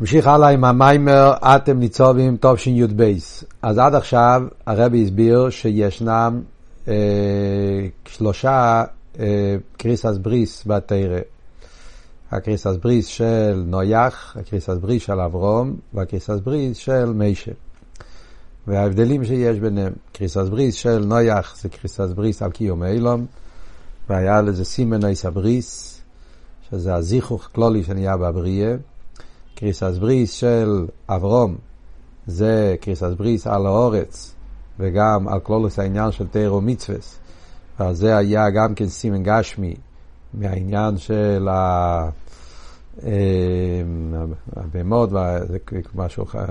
נמשיך 0.00 0.26
הלאה 0.26 0.48
עם 0.48 0.64
המיימר 0.64 1.32
אתם 1.42 1.78
ניצובים 1.78 2.36
תשי"ב. 2.40 3.12
אז 3.62 3.78
עד 3.78 3.94
עכשיו 3.94 4.42
הרבי 4.66 5.02
הסביר 5.02 5.50
שישנם 5.50 6.42
אה, 6.88 6.94
שלושה 8.08 8.84
אה, 9.20 9.56
קריסס 9.76 10.16
בריס 10.22 10.62
בתורה. 10.66 11.18
הקריסס 12.30 12.76
בריס 12.82 13.06
של 13.06 13.62
נויח, 13.66 14.36
הקריסס 14.40 14.76
בריס 14.80 15.02
של 15.02 15.20
אברום 15.20 15.76
והקריסס 15.94 16.40
בריס 16.44 16.76
של 16.76 17.12
מיישה. 17.12 17.52
וההבדלים 18.66 19.24
שיש 19.24 19.58
ביניהם, 19.58 19.92
קריסס 20.12 20.48
בריס 20.48 20.74
של 20.74 21.04
נויח 21.04 21.56
זה 21.60 21.68
קריסס 21.68 22.10
בריס 22.14 22.42
על 22.42 22.50
קיום 22.50 22.84
אילום, 22.84 23.26
והיה 24.08 24.42
לזה 24.42 24.64
סימן 24.64 25.04
אות 25.04 25.24
הברית, 25.24 26.00
שזה 26.70 26.94
הזיכוך 26.94 27.48
כלולי 27.52 27.84
שנהיה 27.84 28.16
בבריאה. 28.16 28.74
קריסס 29.54 29.98
בריס 30.00 30.32
של 30.32 30.86
אברום 31.08 31.56
זה 32.26 32.76
קריסס 32.80 33.12
בריס 33.16 33.46
על 33.46 33.66
האורץ 33.66 34.34
וגם 34.78 35.28
על 35.28 35.40
כלולוס 35.40 35.78
העניין 35.78 36.12
של 36.12 36.26
תירו 36.26 36.60
מצווס. 36.60 37.18
ועל 37.78 37.94
זה 37.94 38.16
היה 38.16 38.50
גם 38.50 38.74
כן 38.74 38.88
סימן 38.88 39.22
גשמי 39.22 39.74
מהעניין 40.34 40.98
של 40.98 41.48
אה, 41.48 42.08
הבהמות, 44.56 45.10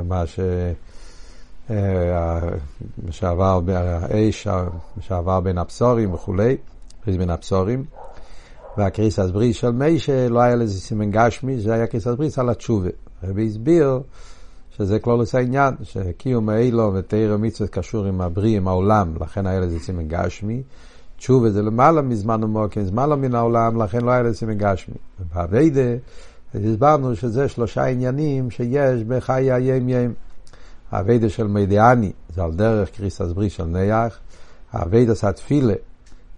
מה 0.04 0.28
ש... 0.28 0.40
אה, 1.70 2.40
שעבר 3.12 3.62
האש, 3.76 4.48
שעבר 5.00 5.40
בין 5.40 5.58
הבשורים 5.58 6.14
וכולי, 6.14 6.58
בין 7.08 7.30
הבתרים. 7.30 7.86
והקריסס 8.78 9.30
בריס 9.34 9.56
של 9.56 9.72
מיישה 9.72 10.30
לא 10.30 10.40
היה 10.40 10.56
לזה 10.56 10.80
סימן 10.80 11.12
גשמי, 11.12 11.60
זה 11.60 11.74
היה 11.74 11.88
קריסס 11.88 12.08
בריס 12.08 12.40
על 12.40 12.50
התשובה. 12.50 12.90
הרבי 13.24 13.48
הסביר 13.48 14.02
שזה 14.78 15.00
כלולוס 15.00 15.36
העניין, 15.36 15.74
שקיום 15.84 16.50
האילו 16.50 16.94
ותורה 16.94 17.34
ומצוות 17.34 17.70
קשור 17.70 18.06
עם 18.06 18.22
הבריא, 18.22 18.58
עם 18.58 18.68
העולם, 18.68 19.14
לכן 19.22 19.48
היה 19.48 19.60
לזה 19.60 19.80
סימן 19.80 20.08
גשמי. 20.08 20.64
תשובה 21.18 21.50
זה 21.50 21.62
למעלה 21.62 22.02
מזמן 22.02 22.44
ומקום, 22.44 22.82
למעלה 22.92 23.16
מן 23.16 23.36
העולם, 23.36 23.82
לכן 23.84 24.02
לא 24.02 24.12
היה 24.12 24.22
לזה 24.22 24.38
סימן 24.38 24.58
גשמי. 24.58 24.96
ובעבודה, 25.20 25.96
הסברנו 26.56 27.16
שזה 27.16 27.48
שלושה 27.48 27.86
עניינים 27.86 28.52
שיש 28.52 29.04
בחיי 29.04 29.52
היום 29.52 29.90
יום. 29.90 30.14
העבודה 30.92 31.30
של 31.30 31.48
מודה 31.48 31.80
אני, 31.80 32.12
זה 32.36 32.44
על 32.44 32.52
דרך 32.52 32.90
קריסס 32.90 33.32
בריס 33.32 33.54
של 33.54 33.64
נח. 33.64 34.20
העבודה 34.72 35.16
של 35.16 35.28
התפילה, 35.28 35.74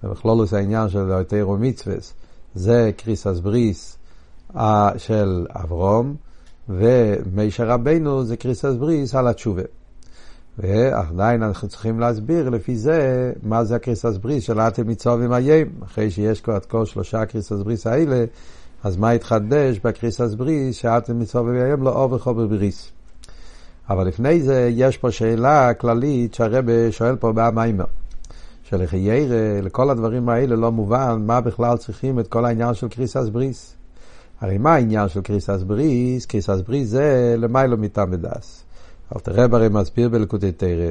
ובכלולוס 0.04 0.54
העניין 0.54 0.90
של 0.90 1.24
תורה 1.24 1.50
ומצוות, 1.50 2.14
זה 2.56 2.92
קריסס 2.98 3.40
בריס 3.40 3.98
אה, 4.56 4.92
של 4.98 5.46
אברום. 5.50 6.16
ומשה 6.70 7.68
רבנו 7.68 8.24
זה 8.24 8.38
קריסס 8.38 8.74
בריס 8.80 9.16
על 9.16 9.28
התשובה. 9.28 9.62
ועדיין 10.58 11.44
אנחנו 11.44 11.68
צריכים 11.68 12.00
להסביר 12.00 12.50
לפי 12.50 12.76
זה 12.76 13.32
מה 13.44 13.64
זה 13.64 13.76
הקריסס 13.76 14.18
בריס 14.18 14.44
של 14.44 14.60
אתם 14.60 14.88
ניצבים 14.88 15.34
היום. 15.34 15.68
אחרי 15.86 16.12
שיש 16.12 16.42
כבר 16.42 16.58
את 16.58 16.66
כל 16.66 16.86
שלושה 16.86 17.26
קריסס 17.26 17.52
בריס 17.52 17.88
האלה, 17.88 18.26
אז 18.84 18.98
מה 18.98 19.12
התחדש 19.12 19.80
בקריסס 19.84 20.34
בריס 20.34 20.76
שאתם 20.76 21.20
ניצבים 21.20 21.56
היום 21.56 21.84
לעברך 21.84 22.48
בברית. 22.48 22.92
אבל 23.90 24.08
לפני 24.08 24.42
זה 24.42 24.70
יש 24.74 24.98
פה 24.98 25.12
שאלה 25.12 25.74
כללית 25.74 26.34
שהרבי 26.34 26.92
שואל 26.92 27.16
פה 27.16 27.32
במיימר. 27.36 27.86
שלכאורה, 28.78 29.62
לכל 29.62 29.90
הדברים 29.90 30.30
האלה 30.30 30.56
לא 30.56 30.72
מובן 30.72 31.24
מה 31.26 31.42
בכלל 31.42 31.78
צריכים 31.78 32.20
את 32.20 32.28
כל 32.28 32.46
העניין 32.46 32.74
של 32.74 32.88
קריסס 32.88 33.30
בריס. 33.30 33.76
הרי 34.42 34.58
מה 34.58 34.74
העניין 34.74 35.10
של 35.10 35.22
קריסס 35.22 35.64
בריס? 35.68 36.26
קריסס 36.26 36.62
בריס 36.68 36.90
זה 36.90 37.36
למיילו 37.38 37.78
מטעם 37.78 38.10
ודס. 38.12 38.64
אלטער 39.16 39.48
רבי 39.48 39.70
מסביר 39.70 40.10
בלקוטי 40.10 40.52
תורה, 40.52 40.90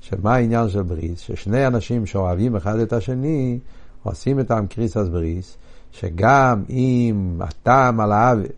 שמה 0.00 0.34
העניין 0.34 0.68
של 0.68 0.82
בריס? 0.82 1.20
ששני 1.20 1.66
אנשים 1.66 2.06
שאוהבים 2.06 2.56
אחד 2.56 2.78
את 2.78 2.92
השני, 2.92 3.58
עושים 4.02 4.38
איתם 4.38 4.64
קריסס 4.68 5.08
בריס, 5.12 5.56
שגם 5.92 6.62
אם 6.70 7.40
הטעם 7.40 8.00
על 8.00 8.12
האהבה 8.12 8.48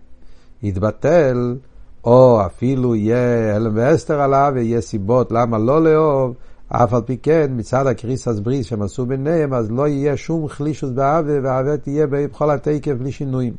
יתבטל, 0.63 1.57
או 2.05 2.47
אפילו 2.47 2.95
יהיה 2.95 3.57
הלם 3.57 3.73
ואסתר 3.75 4.21
על 4.21 4.35
האווה, 4.35 4.61
יהיה 4.61 4.81
סיבות 4.81 5.33
למה 5.33 5.59
לא 5.59 5.85
לאהוב, 5.85 6.35
אף 6.77 6.95
על 6.95 7.01
פי 7.01 7.17
כן, 7.17 7.47
מצד 7.51 7.87
הקריסס 7.87 8.39
בריס 8.39 8.67
שהם 8.67 8.83
עשו 8.83 9.07
ביניהם, 9.07 9.55
אז 9.55 9.71
לא 9.71 9.89
יהיה 9.89 10.17
שום 10.17 10.49
חלישוס 10.49 10.91
באווה, 10.91 11.39
והאווה 11.43 11.77
תהיה 11.77 12.07
בכל 12.07 12.51
התקף 12.51 12.93
בלי 12.93 13.13
שינויים. 13.13 13.55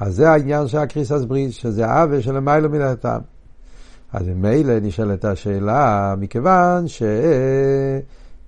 אז 0.00 0.14
זה 0.14 0.30
העניין 0.30 0.68
של 0.68 0.78
הקריסס 0.78 1.24
בריס, 1.24 1.54
שזה 1.54 1.86
העוול 1.86 2.20
של 2.20 2.36
המיילו 2.36 2.70
מן 2.70 2.80
הטעם. 2.80 3.20
אז 4.12 4.28
ממילא 4.28 4.74
נשאלת 4.82 5.24
השאלה, 5.24 6.14
מכיוון 6.18 6.84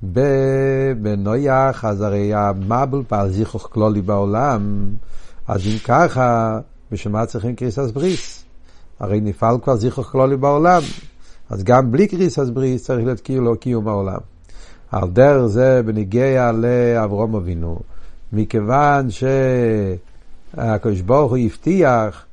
שבנויח, 0.02 1.84
אז 1.84 2.00
הרי 2.00 2.34
המבול 2.34 3.04
פעל 3.08 3.30
זיכוך 3.30 3.68
כלולי 3.72 4.02
בעולם, 4.02 4.86
אז 5.48 5.66
אם 5.66 5.78
ככה, 5.84 6.58
בשביל 6.92 7.12
מה 7.12 7.26
צריכים 7.26 7.56
קריסס 7.56 7.90
בריס? 7.90 8.44
הרי 9.00 9.20
נפעל 9.20 9.56
כבר 9.62 9.76
זיכוך 9.76 10.06
כלולי 10.06 10.36
בעולם, 10.36 10.80
אז 11.50 11.64
גם 11.64 11.92
בלי 11.92 12.08
קריסס 12.08 12.48
בריס 12.48 12.84
צריך 12.84 13.04
להיות 13.04 13.20
כאילו 13.20 13.56
קיום 13.56 13.88
העולם. 13.88 14.20
על 14.92 15.08
דרך 15.10 15.46
זה 15.46 15.82
בניגיע 15.84 16.52
לאברום 16.52 17.34
אבינו, 17.34 17.78
מכיוון 18.32 19.10
ש... 19.10 19.24
הקדוש 20.54 21.00
ברוך 21.00 21.30
הוא 21.32 21.38
הבטיח, 21.38 22.26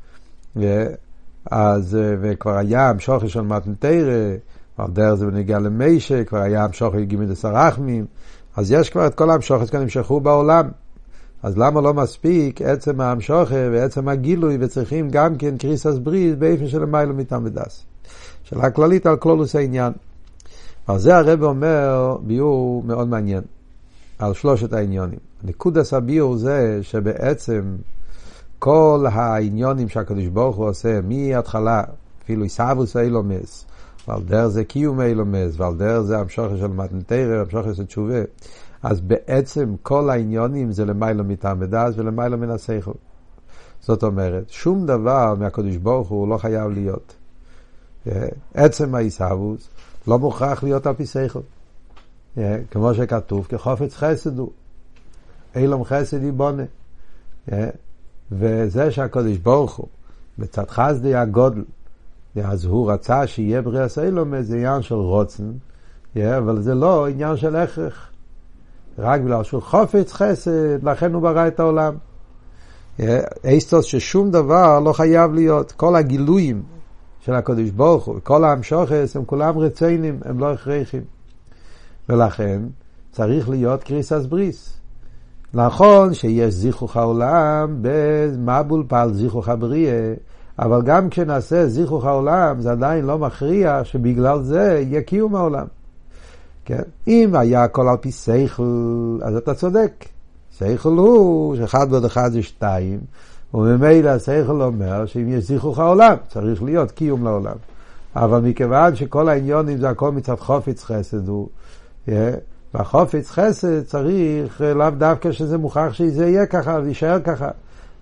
אז, 1.52 1.98
וכבר 2.22 2.58
היה 2.58 2.90
המשוכר 2.90 3.28
של 3.28 3.42
מתנתרא, 3.42 4.36
על 4.78 4.92
דרך 4.92 5.14
זה 5.14 5.26
בנגיע 5.26 5.60
למיישה, 5.60 6.24
כבר 6.24 6.40
היה 6.40 6.64
המשוכר 6.64 7.00
גימד 7.00 7.32
הסרחמים, 7.32 8.06
אז 8.56 8.72
יש 8.72 8.90
כבר 8.90 9.08
את 9.08 9.16
כל 9.16 9.30
המשוכר 9.32 9.66
כאן 9.66 9.82
נמשכו 9.82 10.20
בעולם. 10.20 10.70
אז 11.44 11.58
למה 11.58 11.82
לא 11.82 11.94
מספיק 11.94 12.62
עצם 12.62 13.02
המשוכר 13.02 13.70
ועצם 13.72 14.08
הגילוי, 14.08 14.58
וצריכים 14.60 15.10
גם 15.10 15.36
כן 15.36 15.58
קריסס 15.58 15.98
בריז 15.98 16.36
באיפן 16.36 16.68
של 16.68 16.86
מיילו 16.86 17.14
מטעם 17.14 17.46
ודס. 17.46 17.86
שאלה 18.44 18.72
כללית 18.72 19.06
על 19.06 19.18
כלולוס 19.18 19.56
העניין. 19.56 19.94
על 20.88 21.00
זה 21.00 21.18
הרב 21.18 21.44
אומר 21.44 22.18
ביור 22.22 22.84
מאוד 22.86 23.08
מעניין, 23.08 23.42
על 24.20 24.34
שלושת 24.34 24.74
העניונים. 24.74 25.20
נקודס 25.44 25.94
הביור 25.94 26.38
זה 26.38 26.80
שבעצם 26.82 27.76
כל 28.60 29.06
העניונים 29.12 29.90
שהקדוש 29.90 30.28
ברוך 30.28 30.56
הוא 30.56 30.70
עושה 30.70 31.00
מההתחלה, 31.02 31.84
אפילו 32.24 32.44
עיסאוווס 32.44 32.98
אילומס, 32.98 33.66
ועל 34.08 34.22
דרך 34.24 34.48
זה 34.48 34.64
קיום 34.64 35.02
אילומס, 35.02 35.54
ועל 35.58 35.76
דרך 35.76 36.02
זה 36.02 36.20
המשוכר 36.20 36.58
של 36.58 36.68
מתנתרא, 36.68 37.42
המשוכר 37.42 37.74
של 37.74 37.86
תשובה, 37.86 38.22
אז 38.84 39.02
בעצם 39.02 39.76
כל 39.84 40.10
העניונים 40.10 40.72
זה 40.72 40.86
למיילו 40.86 41.24
מטעם 41.24 41.60
מן 42.40 42.50
השכל. 42.50 42.92
זאת 43.80 44.04
אומרת, 44.04 44.50
שום 44.50 44.86
דבר 44.86 45.34
מהקדוש 45.40 45.78
ברוך 45.78 46.10
הוא 46.10 46.28
לא 46.28 46.38
חייב 46.38 46.72
להיות. 46.72 47.16
עצם 48.54 48.96
העיסאוווס 48.96 49.70
לא 50.08 50.20
מוכרח 50.20 50.64
להיות 50.64 50.88
על 50.88 50.94
פי 50.94 51.06
שכל. 51.06 51.40
כמו 52.72 52.94
שכתוב, 52.94 53.48
כחופץ 53.50 53.96
חסד 53.96 54.40
הוא. 54.40 54.52
אילום 55.56 55.84
חסד 55.84 56.24
יבונה. 56.24 56.64
וזה 58.32 58.92
שהקדוש 58.92 59.38
ברוך 59.38 59.76
הוא, 59.76 59.88
בצד 60.40 60.70
חסדי 60.70 61.16
הגודל, 61.16 61.64
אז 62.44 62.66
הוא 62.66 62.92
רצה 62.92 63.28
שיהיה 63.28 63.62
בריאס 63.62 64.00
אילום 64.00 64.42
זה 64.42 64.56
עניין 64.56 64.82
של 64.82 64.96
רוצן, 64.96 65.52
אבל 66.38 66.62
זה 66.62 66.76
לא 66.76 67.08
עניין 67.08 67.38
של 67.38 67.56
הכרח. 67.56 68.12
רק 69.00 69.22
בגלל 69.22 69.44
שהוא 69.44 69.62
חופץ 69.62 70.14
חסד, 70.14 70.84
לכן 70.84 71.14
הוא 71.14 71.22
ברא 71.22 71.48
את 71.48 71.60
העולם. 71.60 71.96
אסטוס 73.46 73.86
ששום 73.86 74.32
דבר 74.32 74.80
לא 74.80 74.94
חייב 74.94 75.34
להיות. 75.34 75.72
כל 75.72 75.96
הגילויים 75.96 76.64
של 77.20 77.34
הקדוש 77.34 77.70
ברוך 77.70 78.06
הוא, 78.06 78.20
כל 78.24 78.46
המשוכס, 78.46 79.16
הם 79.16 79.26
כולם 79.26 79.58
רציינים, 79.58 80.20
הם 80.26 80.40
לא 80.40 80.54
הכרחים. 80.54 81.04
ולכן 82.10 82.62
צריך 83.12 83.50
להיות 83.50 83.84
קריסס 83.84 84.26
בריס. 84.26 84.80
נכון 85.54 86.14
שיש 86.14 86.54
זיכוך 86.54 86.98
העולם 86.98 87.78
במבול 87.82 88.84
פעל 88.88 89.14
זיכוך 89.14 89.50
הבריאה, 89.50 90.14
אבל 90.60 90.82
גם 90.82 91.10
כשנעשה 91.10 91.68
זיכוך 91.68 92.06
העולם 92.06 92.62
זה 92.62 92.72
עדיין 92.72 93.06
לא 93.06 93.18
מכריע 93.18 93.84
שבגלל 93.84 94.42
זה 94.44 94.84
יהיה 94.84 95.02
קיום 95.02 95.36
העולם. 95.36 95.66
כן? 96.66 96.82
אם 97.08 97.36
היה 97.36 97.64
הכל 97.64 97.88
על 97.88 97.98
פי 97.98 98.12
סייכל, 98.12 99.20
אז 99.24 99.36
אתה 99.36 99.54
צודק. 99.54 100.06
סייכל 100.58 100.90
הוא 100.90 101.56
שאחד 101.56 101.88
ועוד 101.90 102.06
אחד 102.06 102.32
זה 102.32 102.44
שתיים, 102.44 103.00
וממילא 103.54 104.10
הסייכל 104.10 104.62
אומר 104.62 105.06
שאם 105.06 105.28
יש 105.28 105.44
זיכוך 105.44 105.80
העולם, 105.80 106.16
צריך 106.28 106.64
להיות 106.64 106.92
קיום 106.92 107.24
לעולם. 107.24 107.56
אבל 108.16 108.40
מכיוון 108.40 108.96
שכל 108.96 109.30
העניונים 109.30 109.78
זה 109.78 109.90
הכל 109.90 110.12
מצד 110.12 110.36
חופץ 110.40 110.84
חסד 110.84 111.28
הוא, 111.28 111.48
והחופץ 112.74 113.32
חסד 113.32 113.84
צריך 113.84 114.62
אה, 114.62 114.74
לאו 114.74 114.90
דווקא 114.90 115.32
שזה 115.32 115.58
מוכרח 115.58 115.94
שזה 115.94 116.28
יהיה 116.28 116.46
ככה 116.46 116.80
ויישאר 116.84 117.20
ככה. 117.24 117.50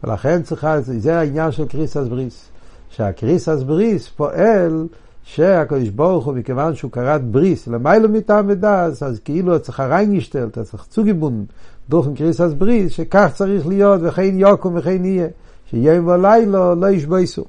ולכן 0.03 0.41
צריכה, 0.41 0.81
זה 0.81 1.19
העניין 1.19 1.51
של 1.51 1.67
קריסס 1.67 2.07
בריס. 2.09 2.49
שהקריסס 2.89 3.63
בריס 3.63 4.07
פועל 4.07 4.87
שהקדוש 5.23 5.89
ברוך 5.89 6.25
הוא, 6.25 6.33
מכיוון 6.33 6.75
שהוא 6.75 6.91
קראת 6.91 7.23
בריס, 7.23 7.67
למיילו 7.67 8.09
מטעם 8.09 8.45
ודס, 8.49 9.03
אז 9.03 9.19
כאילו 9.19 9.59
צריך 9.59 9.79
ריינגשטל, 9.79 10.47
אתה 10.51 10.63
צריך 10.63 10.85
צוגיבון, 10.89 11.45
דוכן 11.89 12.15
קריסס 12.15 12.53
בריס, 12.57 12.91
שכך 12.91 13.31
צריך 13.33 13.67
להיות, 13.67 14.01
וכן 14.03 14.39
יוקום 14.39 14.75
וכן 14.77 15.05
יהיה, 15.05 15.27
שיום 15.69 16.07
ולילה 16.07 16.73
לא 16.75 16.89
ישבייסו. 16.89 17.45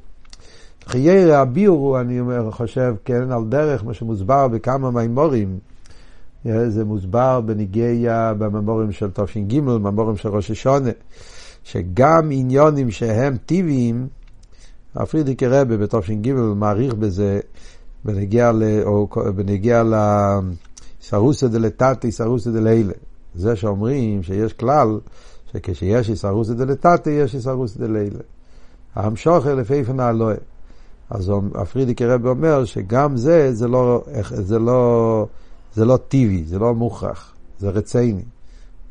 חייר 0.87 1.35
הביור, 1.35 2.01
אני 2.01 2.21
אומר, 2.21 2.51
חושב, 2.51 2.95
כן, 3.05 3.31
על 3.33 3.45
דרך 3.49 3.85
מה 3.85 3.95
שמוסבר 3.95 4.49
בכמה 4.49 4.91
מימורים. 4.91 5.59
זה 6.45 6.85
מוסבר 6.85 7.41
בניגיה, 7.41 8.35
בממורים 8.35 8.93
של 8.93 9.11
תש"ג, 9.11 9.61
בממורים 9.61 10.17
של 10.17 10.29
ראש 10.29 10.51
השונה, 10.51 10.91
שגם 11.65 12.29
עניונים 12.31 12.91
שהם 12.91 13.37
טבעיים, 13.47 14.09
הפרידיקי 14.95 15.47
רבה 15.47 15.77
בתש"ג 15.77 16.33
מעריך 16.33 16.95
בזה, 16.95 17.41
בנגיע, 18.05 18.53
ל, 18.53 18.63
או 18.85 19.09
בנגיע 19.37 19.83
לסרוסא 21.03 21.47
דלתתי, 21.47 22.13
סרוסא 22.13 22.51
דלילה. 22.51 22.93
זה 23.37 23.57
שאומרים 23.57 24.23
שיש 24.23 24.53
כלל, 24.53 24.99
שכשיש 25.53 26.11
איסרוסא 26.11 26.55
דלתתי, 26.55 27.11
יש 27.11 27.35
איסרוסא 27.35 27.81
דלילה. 27.81 28.19
המשוכר 28.95 29.55
לפי 29.55 29.75
איפן 29.75 30.01
האלוהי. 30.01 30.37
אז 31.11 31.33
הפרידיקי 31.55 32.07
רבי 32.07 32.29
אומר 32.29 32.65
שגם 32.65 33.17
זה, 33.17 33.55
זה 33.55 33.69
לא, 33.69 34.05
זה 34.31 34.59
לא, 34.59 35.27
זה 35.75 35.85
לא 35.85 35.99
טבעי, 36.09 36.45
זה 36.47 36.59
לא 36.59 36.75
מוכרח, 36.75 37.35
זה 37.59 37.71
רציני. 37.71 38.25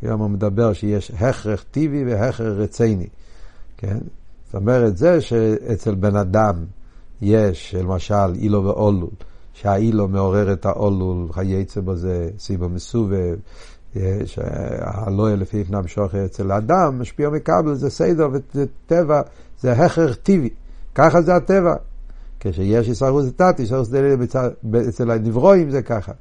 היום 0.01 0.21
הוא 0.21 0.29
מדבר 0.29 0.73
שיש 0.73 1.11
הכרח 1.11 1.65
טבעי 1.71 2.03
והכרח 2.05 2.41
רציני. 2.41 3.07
כן? 3.77 3.97
זאת 4.45 4.55
אומרת, 4.55 4.97
זה 4.97 5.21
שאצל 5.21 5.95
בן 5.95 6.15
אדם 6.15 6.55
יש, 7.21 7.75
למשל, 7.75 8.33
אילו 8.35 8.63
ואולול, 8.63 9.09
שהאילו 9.53 10.07
מעורר 10.07 10.53
את 10.53 10.65
האולול, 10.65 11.31
חייצא 11.31 11.81
בזה, 11.81 12.29
סיבה 12.39 12.67
מסובב, 12.67 13.35
שהלואה 14.25 15.35
לפי 15.35 15.63
פנם 15.63 15.87
שוחר 15.87 16.25
אצל 16.25 16.51
האדם, 16.51 16.99
משפיע 16.99 17.29
מקבל, 17.29 17.73
זה 17.73 17.89
סדר 17.89 18.29
וטבע, 18.31 19.21
זה 19.59 19.71
הכרח 19.71 20.15
טבעי. 20.15 20.49
ככה 20.95 21.21
זה 21.21 21.35
הטבע. 21.35 21.75
כשיש 22.51 22.89
איסרוס 22.89 23.25
דתת, 23.25 23.59
איסרוס 23.59 23.89
דתת 23.89 24.53
אצל 24.89 25.11
הנברואים 25.11 25.71
זה 25.71 25.81
ככה. 25.81 26.11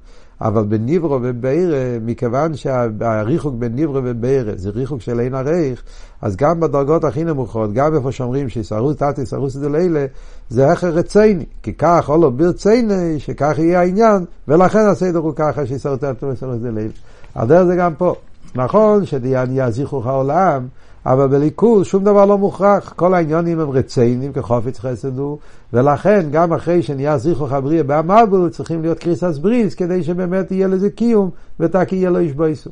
אבל 0.41 0.65
בניברו 0.65 1.19
ובעירה, 1.23 1.99
מכיוון 2.05 2.56
שהריחוק 2.56 3.55
בין 3.55 3.75
ניברו 3.75 4.00
ובעירה 4.05 4.53
זה 4.56 4.71
ריחוק 4.71 5.00
של 5.00 5.21
אין 5.21 5.35
הריח, 5.35 5.82
אז 6.23 6.37
גם 6.37 6.61
בדרגות 6.61 7.05
הכי 7.05 7.25
נמוכות, 7.25 7.73
גם 7.73 7.94
איפה 7.94 8.12
שאומרים 8.12 8.49
שיסרוס 8.49 8.97
תת, 8.97 9.19
יסרוס 9.19 9.56
דלילה, 9.56 10.06
זה 10.49 10.73
הכר 10.73 10.88
רציני, 10.88 11.44
כי 11.62 11.73
כך 11.73 12.09
או 12.09 12.23
לא 12.23 12.31
ברציני, 12.31 13.20
שכך 13.20 13.55
יהיה 13.59 13.81
העניין, 13.81 14.25
ולכן 14.49 14.87
הסדר 14.87 15.19
הוא 15.19 15.32
ככה 15.37 15.67
שיסרוס 15.67 15.99
תת 15.99 16.23
ויסרוס 16.23 16.59
דלילה. 16.59 16.93
הדרך 17.35 17.65
זה 17.65 17.77
גם 17.77 17.94
פה. 17.94 18.15
נכון 18.55 19.06
שדיין 19.06 19.50
יזיכו 19.53 20.00
לך 20.00 20.06
העולם, 20.06 20.67
אבל 21.06 21.27
בליכוז 21.27 21.87
שום 21.87 22.05
דבר 22.05 22.25
לא 22.25 22.39
מוכרח, 22.39 22.93
כל 22.97 23.15
העניונים 23.15 23.61
הם 23.61 23.71
רציינים 23.71 24.33
כחופץ 24.33 24.79
חסד 24.79 25.19
הוא, 25.19 25.39
ולכן 25.73 26.27
גם 26.31 26.53
אחרי 26.53 26.83
שנהיה 26.83 27.19
זיכרו 27.19 27.47
חבריה 27.47 27.83
באמרבו 27.83 28.51
צריכים 28.51 28.83
להיות 28.83 28.99
קריסס 28.99 29.39
בריס 29.39 29.75
כדי 29.75 30.03
שבאמת 30.03 30.51
יהיה 30.53 30.69
לזה 30.69 30.91
קיום 30.91 31.31
ותקי 31.61 31.97
יהיה 31.97 32.11
לו 32.11 32.19
איש 32.19 32.33
בויסו. 32.33 32.71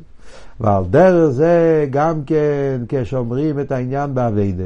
ועל 0.59 0.83
דרך 0.89 1.29
זה 1.29 1.85
גם 1.89 2.23
כן 2.25 2.81
כשאומרים 2.87 3.59
את 3.59 3.71
העניין 3.71 4.13
באביידה. 4.13 4.63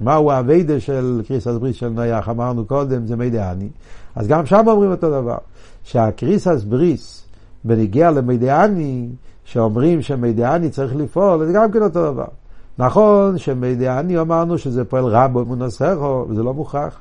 מהו 0.00 0.30
האביידה 0.30 0.80
של 0.80 1.22
קריסס 1.28 1.56
בריס 1.60 1.76
של 1.76 1.88
נייח, 1.88 2.28
אמרנו 2.28 2.64
קודם, 2.64 3.06
זה 3.06 3.16
מידע 3.16 3.52
אני. 3.52 3.68
אז 4.16 4.28
גם 4.28 4.46
שם 4.46 4.64
אומרים 4.66 4.90
אותו 4.90 5.10
דבר, 5.10 5.38
שהקריסס 5.84 6.64
בריס 6.64 7.24
בנגיע 7.64 8.10
למידע 8.10 8.64
אני, 8.64 9.08
שאומרים 9.44 10.02
שמידע 10.02 10.56
אני 10.56 10.70
צריך 10.70 10.96
לפעול, 10.96 11.46
זה 11.46 11.52
גם 11.52 11.72
כן 11.72 11.82
אותו 11.82 12.12
דבר. 12.12 12.39
נכון 12.80 13.38
שמדיאני 13.38 14.18
אמרנו 14.20 14.58
שזה 14.58 14.84
פועל 14.84 15.04
רע 15.04 15.26
באמונסכו, 15.26 16.26
וזה 16.28 16.42
לא 16.42 16.54
מוכרח. 16.54 17.00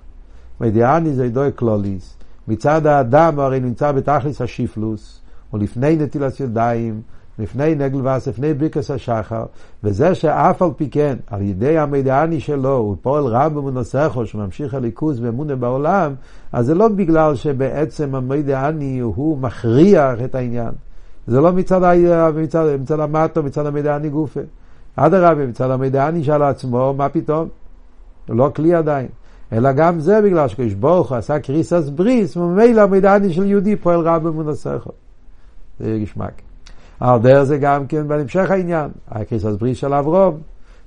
מדיאני 0.61 1.13
זה 1.13 1.25
ידוע 1.25 1.51
קלוליס. 1.51 2.17
מצד 2.47 2.87
האדם 2.87 3.39
הרי 3.39 3.59
נמצא 3.59 3.91
בתכלס 3.91 4.41
השיפלוס, 4.41 5.21
או 5.53 5.57
לפני 5.57 5.95
נטילת 5.95 6.39
ידיים, 6.39 7.01
לפני 7.39 7.75
נגל 7.75 7.99
ואס, 8.03 8.27
לפני 8.27 8.53
ברכס 8.53 8.91
השחר, 8.91 9.45
וזה 9.83 10.15
שאף 10.15 10.61
על 10.61 10.69
פי 10.77 10.89
כן, 10.89 11.17
על 11.27 11.41
ידי 11.41 11.77
המדיאני 11.77 12.39
שלו, 12.39 12.77
הוא 12.77 12.95
פועל 13.01 13.25
רע 13.25 13.49
במונסכו, 13.49 14.25
שממשיך 14.25 14.73
הליכוז 14.73 15.19
ואמונה 15.19 15.55
בעולם, 15.55 16.13
אז 16.51 16.65
זה 16.65 16.75
לא 16.75 16.87
בגלל 16.87 17.35
שבעצם 17.35 18.15
המדיאני 18.15 18.99
הוא 18.99 19.37
מכריח 19.37 20.21
את 20.25 20.35
העניין. 20.35 20.71
זה 21.27 21.41
לא 21.41 21.51
מצד, 21.51 21.95
מצד, 22.35 22.65
מצד 22.81 22.99
המטו, 22.99 23.43
מצד 23.43 23.65
המדיאני 23.65 24.09
גופה. 24.09 24.41
אדרבה, 24.95 25.45
מצד 25.45 25.71
המידע 25.71 26.11
נשאל 26.11 26.43
עצמו, 26.43 26.93
מה 26.97 27.09
פתאום? 27.09 27.47
הוא 28.27 28.35
לא 28.35 28.51
כלי 28.55 28.73
עדיין. 28.73 29.07
אלא 29.53 29.71
גם 29.71 29.99
זה 29.99 30.21
בגלל 30.21 30.47
שקדוש 30.47 30.73
ברוך 30.73 31.09
הוא 31.09 31.17
עשה 31.17 31.39
קריסס 31.39 31.89
בריס, 31.89 32.37
וממילא 32.37 32.81
המידעני 32.81 33.33
של 33.33 33.45
יהודי 33.45 33.75
פועל 33.75 33.99
רע 33.99 34.19
במונסכו. 34.19 34.91
זה 35.79 35.99
גשמק. 36.01 36.41
על 36.99 37.19
דרך 37.19 37.43
זה 37.43 37.57
גם 37.57 37.87
כן 37.87 38.07
בהמשך 38.07 38.51
העניין, 38.51 38.89
הקריסס 39.11 39.55
בריס 39.59 39.77
של 39.77 39.93
אברום. 39.93 40.37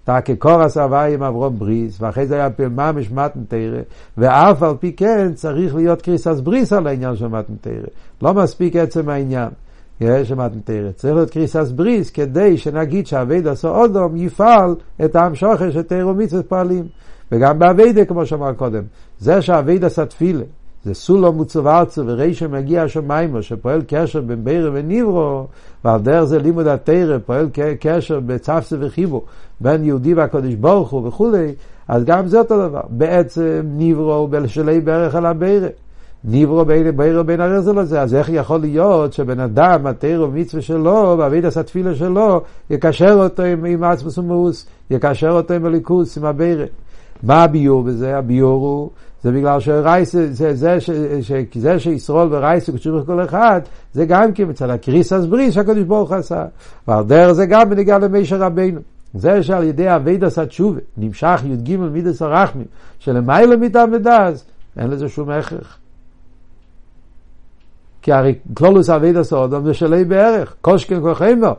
תקי 0.05 0.37
קורס 0.37 0.77
הוואי 0.77 1.15
עם 1.15 1.23
אברום 1.23 1.59
בריס, 1.59 2.01
ואחרי 2.01 2.27
זה 2.27 2.35
היה 2.35 2.49
ממש 2.71 3.11
מתנתרא, 3.11 3.81
ואף 4.19 4.63
על 4.63 4.75
פי 4.81 4.93
כן 4.93 5.33
צריך 5.35 5.75
להיות 5.75 6.03
קריסס 6.03 6.41
בריס 6.41 6.73
על 6.73 6.87
העניין 6.87 7.17
של 7.17 7.29
מתנתרא. 7.29 7.87
לא 8.23 8.35
מספיק 8.35 8.77
עצם 8.77 9.09
העניין. 9.09 9.49
שמעת 10.25 10.57
מתארת. 10.57 10.97
צריך 10.97 11.15
להיות 11.15 11.31
קריסס 11.31 11.71
בריס 11.71 12.11
כדי 12.11 12.59
שנגיד 12.59 13.07
שאבייד 13.07 13.47
עשו 13.47 13.69
אודום 13.69 14.17
יפעל 14.17 14.75
את 15.05 15.17
העם 15.17 15.35
שוחר 15.35 15.71
שתארו 15.71 16.15
מצוות 16.15 16.47
פועלים. 16.49 16.85
וגם 17.33 17.59
באביידה 17.59 18.05
כמו 18.05 18.27
שאמר 18.27 18.53
קודם, 18.53 18.83
זה 19.19 19.43
שאבייד 19.43 19.85
עשה 19.85 20.07
תפילה, 20.07 20.45
זה 20.85 20.95
סולו 20.95 21.33
מוצב 21.33 21.67
ארצו 21.67 22.03
ורישו 22.07 22.49
מגיע 22.49 22.83
השמיימו 22.83 23.43
שפועל 23.43 23.83
קשר 23.87 24.21
בין 24.21 24.45
בירה 24.45 24.71
וניברו 24.73 25.47
ועל 25.85 26.01
דרך 26.01 26.25
זה 26.25 26.39
לימוד 26.39 26.67
התרא 26.67 27.19
פועל 27.27 27.49
קשר 27.81 28.21
בצפסה 28.21 28.77
וחיבו 28.81 29.25
בין 29.61 29.85
יהודי 29.85 30.15
והקדוש 30.15 30.55
ברוך 30.55 30.91
הוא 30.91 31.09
וכולי 31.09 31.55
אז 31.89 32.05
גם 32.05 32.27
זה 32.27 32.39
אותו 32.39 32.69
דבר 32.69 32.81
בעצם 32.89 33.61
ניברו 33.65 34.15
הוא 34.15 34.29
בלשולי 34.29 34.81
ברך 34.81 35.15
על 35.15 35.27
הבירה 35.27 35.69
ניברו 36.25 36.65
בירו 36.97 37.25
בין 37.25 37.41
הרזל 37.41 37.79
הזה, 37.79 38.03
אז 38.03 38.15
איך 38.15 38.29
יכול 38.29 38.61
להיות 38.61 39.13
שבן 39.13 39.41
אדם, 39.41 39.87
התירו 39.87 40.29
ומצווה 40.29 40.63
שלו, 40.63 41.15
ואביד 41.19 41.47
עשה 41.47 41.63
תפילה 41.63 41.95
שלו, 41.95 42.43
יקשר 42.71 43.13
אותו 43.13 43.43
עם, 43.43 43.65
עם 43.65 43.85
עצמוס 43.85 44.19
ומאוס, 44.19 44.67
יקשר 44.91 45.31
אותו 45.31 45.55
עם 45.55 45.65
הליכוס, 45.65 46.19
עם 46.19 46.25
הבירה. 46.25 46.65
מה 47.23 47.43
הביור 47.43 47.83
בזה? 47.83 48.19
הביור 48.19 48.67
הוא, 48.67 48.91
זה 49.23 49.33
בגלל 49.33 49.61
שרייס, 49.61 50.13
זה, 50.13 50.55
זה, 50.55 50.81
ש, 50.81 50.91
ש, 51.23 51.33
זה 51.55 51.79
שישרול 51.79 52.29
ורייס 52.31 52.69
וקשור 52.69 53.05
כל 53.07 53.25
אחד, 53.25 53.61
זה 53.93 54.05
גם 54.05 54.33
כן 54.33 54.49
מצד 54.49 54.71
הקריסס 54.71 55.25
בריס 55.25 55.55
שהקדוש 55.55 55.85
ברוך 55.85 56.11
הוא 56.11 56.19
עשה. 56.19 56.45
ועל 56.89 57.05
דרך 57.05 57.33
זה 57.33 57.47
גם 57.47 57.71
בניגע 57.71 57.99
למישר 57.99 58.37
רבינו. 58.37 58.81
זה 59.15 59.43
שעל 59.43 59.65
ידי 59.65 59.95
אבידס 59.97 60.39
התשובה 60.39 60.81
נמשך 60.97 61.41
י"ג 61.45 61.77
מידס 61.77 62.23
הרחמים 62.23 62.67
שלמיילא 62.99 63.57
מטעם 63.57 63.93
ודס, 63.93 64.45
אין 64.77 64.91
לזה 64.91 65.09
שום 65.09 65.31
הכרח. 65.31 65.82
כי 68.03 68.13
הרי 68.13 68.35
כלולוס 68.55 68.91
אבידע 68.91 69.23
סודום 69.23 69.65
זה 69.65 69.75
שלי 69.75 70.05
בערך, 70.05 70.55
קושקן 70.61 71.01
כוחנו. 71.01 71.55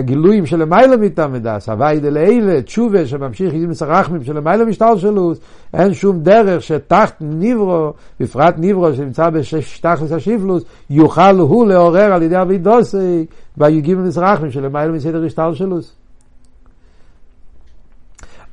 גילויים 0.00 0.46
של 0.46 0.56
למעלה 0.56 0.96
מתעמדס, 0.96 1.68
הווי 1.68 2.00
דלאלה, 2.00 2.62
תשובה 2.62 3.06
שממשיך 3.06 3.54
עם 3.54 3.70
מסרחמים 3.70 4.24
של 4.24 4.36
למעלה 4.36 4.64
משטר 4.64 4.96
שלוס, 4.96 5.38
אין 5.74 5.94
שום 5.94 6.20
דרך 6.20 6.62
שתחת 6.62 7.16
ניברו, 7.20 7.92
בפרט 8.20 8.54
ניברו 8.58 8.94
שנמצא 8.94 9.30
בשטחס 9.30 10.12
השיפלוס, 10.12 10.64
יוכל 10.90 11.38
הוא 11.38 11.66
לעורר 11.66 12.12
על 12.12 12.22
ידי 12.22 12.42
אבידוסי, 12.42 13.26
ויגיב 13.56 13.98
מסרחמים 13.98 14.50
של 14.50 14.64
למעלה 14.64 14.92
מסדר 14.92 15.24
השטר 15.24 15.54
שלוס. 15.54 15.92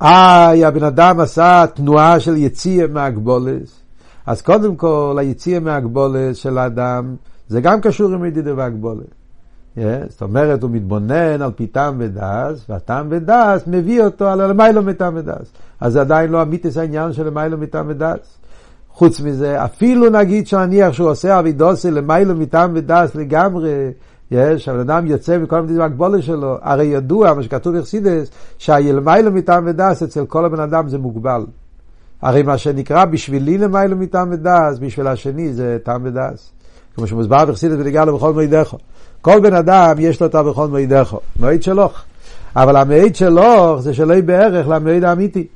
איי, 0.02 0.64
הבן 0.64 0.84
אדם 0.84 1.20
עשה 1.20 1.64
תנועה 1.74 2.20
של 2.20 2.36
יציאה 2.36 2.86
מהגבולס, 2.86 3.81
אז 4.26 4.42
קודם 4.42 4.76
כל, 4.76 5.16
היציאה 5.18 5.60
מהגבולת 5.60 6.36
של 6.36 6.58
האדם, 6.58 7.16
זה 7.48 7.60
גם 7.60 7.80
קשור 7.80 8.12
עם 8.12 8.24
ידידה 8.24 8.52
והגבולת. 8.56 9.22
Yeah, 9.76 9.80
זאת 10.08 10.22
אומרת, 10.22 10.62
הוא 10.62 10.70
מתבונן 10.70 11.42
על 11.42 11.50
פי 11.56 11.66
טעם 11.66 11.96
ודס, 11.98 12.64
והטעם 12.68 13.06
ודס 13.10 13.62
מביא 13.66 14.02
אותו 14.02 14.28
על 14.28 14.50
למיילו 14.50 14.82
מטעם 14.82 15.16
ודס. 15.16 15.52
אז 15.80 15.92
זה 15.92 16.00
עדיין 16.00 16.30
לא 16.30 16.42
אמיתיס 16.42 16.76
העניין 16.76 17.12
של 17.12 17.26
למיילו 17.26 17.58
מטעם 17.58 17.86
ודס. 17.88 18.38
חוץ 18.92 19.20
מזה, 19.20 19.64
אפילו 19.64 20.10
נגיד 20.10 20.46
שנניח 20.46 20.92
שהוא 20.92 21.10
עושה 21.10 21.38
אבידוסי 21.38 21.90
למיילו 21.90 22.34
מטעם 22.34 22.70
ודס 22.74 23.14
לגמרי, 23.14 23.90
יש, 24.30 24.68
הבן 24.68 24.80
אדם 24.80 25.06
יוצא 25.06 25.38
מכל 25.38 25.58
המדינה 25.58 25.84
הגבולה 25.84 26.22
שלו, 26.22 26.56
הרי 26.62 26.84
ידוע, 26.84 27.34
מה 27.34 27.42
שכתוב 27.42 27.78
בחסידס, 27.78 28.30
שהילמיילו 28.58 29.32
מטעם 29.32 29.64
ודס 29.66 30.02
אצל 30.02 30.26
כל 30.26 30.44
הבן 30.44 30.60
אדם 30.60 30.88
זה 30.88 30.98
מוגבל. 30.98 31.44
הרי 32.22 32.42
מה 32.42 32.58
שנקרא 32.58 33.04
בשבילי 33.04 33.58
למיילו 33.58 33.96
מטעם 33.96 34.28
ודס, 34.32 34.78
בשביל 34.80 35.06
השני 35.06 35.52
זה 35.52 35.78
טעם 35.82 36.00
ודס. 36.04 36.50
כמו 36.94 37.06
שמוסבר 37.06 37.44
בחסידת 37.44 37.78
ונגע 37.78 38.04
לו 38.04 38.16
בכל 38.16 38.32
מועידך. 38.32 38.74
כל 39.20 39.40
בן 39.40 39.54
אדם 39.54 39.94
יש 39.98 40.20
לו 40.20 40.26
אותה 40.26 40.42
בכל 40.42 40.68
מועידך, 40.68 41.16
מועיד 41.40 41.62
שלוך. 41.62 42.02
אבל 42.56 42.76
המועיד 42.76 43.16
שלוך 43.16 43.80
זה 43.80 43.94
שלא 43.94 44.12
יהיה 44.12 44.22
בערך 44.22 44.68
למועיד 44.68 45.04
האמיתי. 45.04 45.46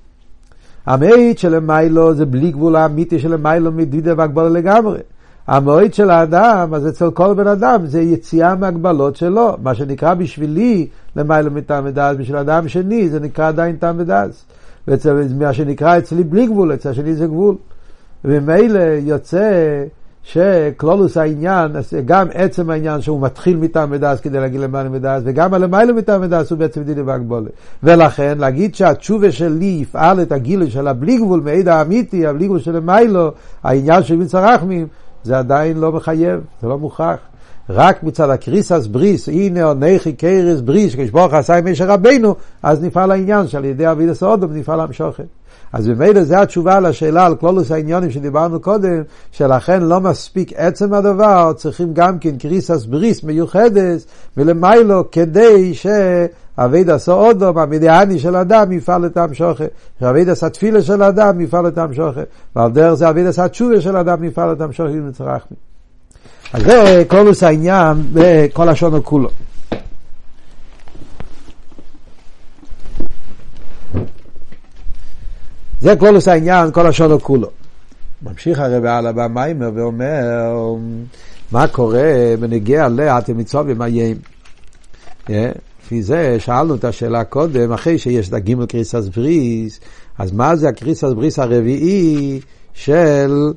המועיד 0.87 1.39
של 1.39 1.59
מיילו 1.59 2.15
זה 2.15 2.27
בלי 2.27 2.51
גבול 2.51 2.77
האמיתי 2.77 3.19
של 3.19 3.37
מיילו 3.37 3.73
מדידה 3.73 4.13
והגבלה 4.17 4.49
לגמרי. 4.49 4.99
המועד 5.47 5.95
של 5.95 6.11
האדם, 6.11 6.75
אז 6.75 6.89
אצל 6.89 7.11
כל 7.11 7.35
בן 7.35 7.47
אדם, 7.47 7.87
זה 7.87 8.01
יציאה 8.01 8.55
מהגבלות 8.55 9.17
שלו. 9.17 9.57
מה 9.63 9.75
שנקרא 9.75 10.15
בשבילי 10.15 10.89
למעלה 11.17 11.51
מטעם 11.51 11.85
ודעת, 11.87 12.17
בשביל 12.17 12.37
אדם 12.37 12.69
שני, 12.69 13.09
זה 13.09 13.21
נקרא 13.21 13.49
עדיין 13.49 13.77
טעם 13.77 13.99
ודעת. 14.89 15.07
ומה 15.07 15.53
שנקרא 15.53 15.99
אצלי 15.99 16.25
בלי 16.25 16.47
גבול, 16.47 16.75
אצל 16.75 16.91
השני 16.91 17.15
זה 17.15 17.27
גבול. 17.27 17.57
וממילא 18.25 18.79
יוצא 19.03 19.85
שכלולוס 20.23 21.17
העניין, 21.17 21.73
גם 22.05 22.27
עצם 22.35 22.71
העניין 22.71 23.01
שהוא 23.01 23.21
מתחיל 23.21 23.57
מטעם 23.57 23.89
ודעת 23.93 24.21
כדי 24.21 24.41
להגיד 24.41 24.61
למעלה 24.61 24.89
מדעת, 24.89 25.23
וגם 25.25 25.55
הלמעלה 25.55 25.93
מטעם 25.93 26.23
ודעת 26.23 26.51
הוא 26.51 26.59
בעצם 26.59 26.83
דידי 26.83 27.01
והגבולה. 27.01 27.51
ולכן 27.83 28.39
להגיד 28.39 28.75
שהתשובה 28.75 29.33
שלי 29.33 29.79
יפעל 29.83 30.23
את 30.23 30.33
הגילוי 30.33 30.71
של 30.71 30.89
הבלי 30.89 31.17
גבול, 31.19 31.41
מעיד 31.41 31.69
האמיתי, 31.69 32.27
הבלי 32.27 32.47
גבול 32.47 32.59
של 32.59 32.77
למיילו, 32.77 33.33
העניין 33.63 34.03
של 34.03 34.17
מצר 34.17 34.45
רחמים, 34.45 34.87
זה 35.23 35.39
עדיין 35.39 35.77
לא 35.77 35.93
מחייב, 35.93 36.41
זה 36.63 36.69
לא 36.69 36.79
מוכרח. 36.79 37.19
רק 37.71 38.03
מצד 38.03 38.31
הקריסס 38.31 38.87
בריס, 38.87 39.29
הנה 39.29 39.65
עונכי 39.65 40.13
קריס 40.13 40.61
בריס, 40.61 40.95
כשברוך 40.95 41.35
עשה 41.35 41.57
עם 41.57 41.71
משה 41.71 41.85
רבנו, 41.95 42.35
אז 42.63 42.83
נפעל 42.83 43.11
העניין 43.11 43.49
שעל 43.49 43.65
ידי 43.65 43.91
אביד 43.91 44.09
הסעודום 44.09 44.53
נפעל 44.53 44.81
המשוכן. 44.81 45.25
אז 45.73 45.89
ממילא 45.89 46.25
זו 46.25 46.37
התשובה 46.37 46.81
לשאלה 46.81 47.27
על 47.27 47.37
כלולוס 47.37 47.71
העניונים 47.71 48.11
שדיברנו 48.11 48.61
קודם, 48.61 49.03
שלכן 49.33 49.83
לא 49.83 50.01
מספיק 50.01 50.53
עצם 50.55 50.95
הדבר, 50.95 51.53
צריכים 51.57 51.95
גם 51.95 52.19
כן 52.19 52.39
קריסס 52.39 52.85
בריס 52.85 53.25
מיוחדת 53.25 54.05
מלמיילו 54.37 55.11
כדי 55.11 55.75
ש... 55.75 55.87
אביד 56.59 56.91
עשו 56.91 57.13
אודום, 57.13 57.59
המדיאני 57.59 58.19
של 58.19 58.37
אדם 58.37 58.73
יפעל 58.73 59.07
את 59.07 59.17
המשוכר. 59.17 59.67
אביד 60.03 60.29
עשה 60.29 60.49
תפילה 60.49 60.83
של 60.83 61.03
אדם 61.03 61.41
יפעל 61.41 61.69
את 61.69 61.79
המשוכר. 61.79 62.23
ועל 62.57 62.71
דרך 62.73 62.95
זה 62.95 63.11
אביד 63.11 63.27
עשה 63.27 63.49
תשובה 63.49 63.81
של 63.81 63.97
אדם 63.97 64.25
יפעל 64.25 64.53
את 64.53 64.61
המשוכר 64.61 64.91
אם 64.91 65.09
נצרכנו. 65.09 65.66
אז 66.57 66.63
זה 66.63 67.05
קולוס 67.09 67.43
העניין 67.43 67.97
בכל 68.13 68.69
השונו 68.69 69.05
כולו. 69.05 69.29
זה 75.81 75.97
קולוס 75.99 76.29
העניין, 76.29 76.73
כל 76.73 76.87
השונו 76.87 77.21
כולו. 77.21 77.49
ממשיך 78.23 78.59
הרב 78.59 78.85
על 78.85 79.07
הבמיימר 79.07 79.71
ואומר, 79.75 80.75
מה 81.53 81.69
קורה 81.69 82.35
בנגיע 82.41 82.89
לאתם 82.89 83.39
מצווה 83.39 83.75
מה 83.75 83.89
יהיה? 83.89 84.15
לפי 85.29 86.03
זה 86.03 86.37
שאלנו 86.41 86.75
את 86.75 86.85
השאלה 86.85 87.25
קודם, 87.25 87.73
אחרי 87.73 87.99
שיש 87.99 88.29
את 88.29 88.33
הגימל 88.33 88.67
קריסס 88.67 89.09
בריס, 89.17 89.81
אז 90.19 90.33
מה 90.33 90.57
זה 90.57 90.69
הקריסס 90.69 91.13
בריס 91.13 91.39
הרביעי 91.39 92.41
של 92.75 93.53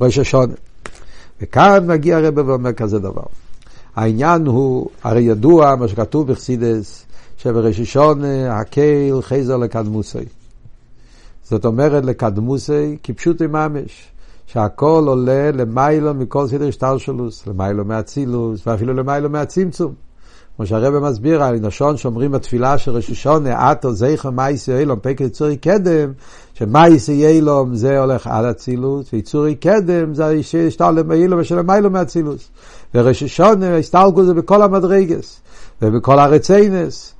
ראש 0.00 0.18
השונה? 0.18 0.54
וכאן 1.42 1.86
מגיע 1.86 2.16
הרב 2.16 2.38
ואומר 2.38 2.72
כזה 2.72 2.98
דבר. 2.98 3.22
העניין 3.96 4.46
הוא, 4.46 4.90
הרי 5.02 5.20
ידוע 5.20 5.76
מה 5.76 5.88
שכתוב 5.88 6.32
בחסידס, 6.32 7.06
שבראש 7.36 7.80
השונה 7.80 8.58
הקהיל 8.60 9.22
חייזר 9.22 9.56
לקדמוסי. 9.56 10.18
זאת 11.44 11.64
אומרת 11.64 12.04
לקדמוסי 12.04 12.96
כפשוטי 13.02 13.46
ממש. 13.46 14.08
שהכל 14.52 15.04
עולה 15.06 15.50
למיילו 15.50 16.14
מכל 16.14 16.46
סדר 16.46 16.70
שטר 16.70 16.98
שלוס, 16.98 17.46
למיילו 17.46 17.84
מאצילוס, 17.84 18.66
ואפילו 18.66 18.94
למיילו 18.94 19.30
מהצמצום. 19.30 19.94
כמו 20.58 20.66
שהרבא 20.66 21.10
מסביר 21.10 21.42
על 21.42 21.66
לשון 21.66 21.96
שאומרים 21.96 22.32
בתפילה 22.32 22.78
של 22.78 22.90
ראש 22.90 23.10
השונה, 23.10 23.70
עטו 23.70 23.92
זכר 23.92 24.30
מייס 24.30 24.68
יאילום, 24.68 24.98
פקד 25.02 25.28
צורי 25.28 25.56
קדם, 25.56 26.12
שמייס 26.54 27.08
יאילום 27.08 27.74
זה 27.74 28.00
הולך 28.00 28.26
על 28.26 28.50
אצילוס, 28.50 29.12
ויצורי 29.12 29.54
קדם 29.54 30.14
זה 30.14 30.42
שטר 30.70 30.90
למיילו 30.90 31.38
ושל 31.38 31.58
המיילו 31.58 31.90
מאצילוס. 31.90 32.50
וראש 32.94 33.22
השונה, 33.22 33.76
הסתלקו 33.76 34.24
זה 34.24 34.34
בכל 34.34 34.62
המדרגס, 34.62 35.40
ובכל 35.82 36.18
הרציינס, 36.18 37.14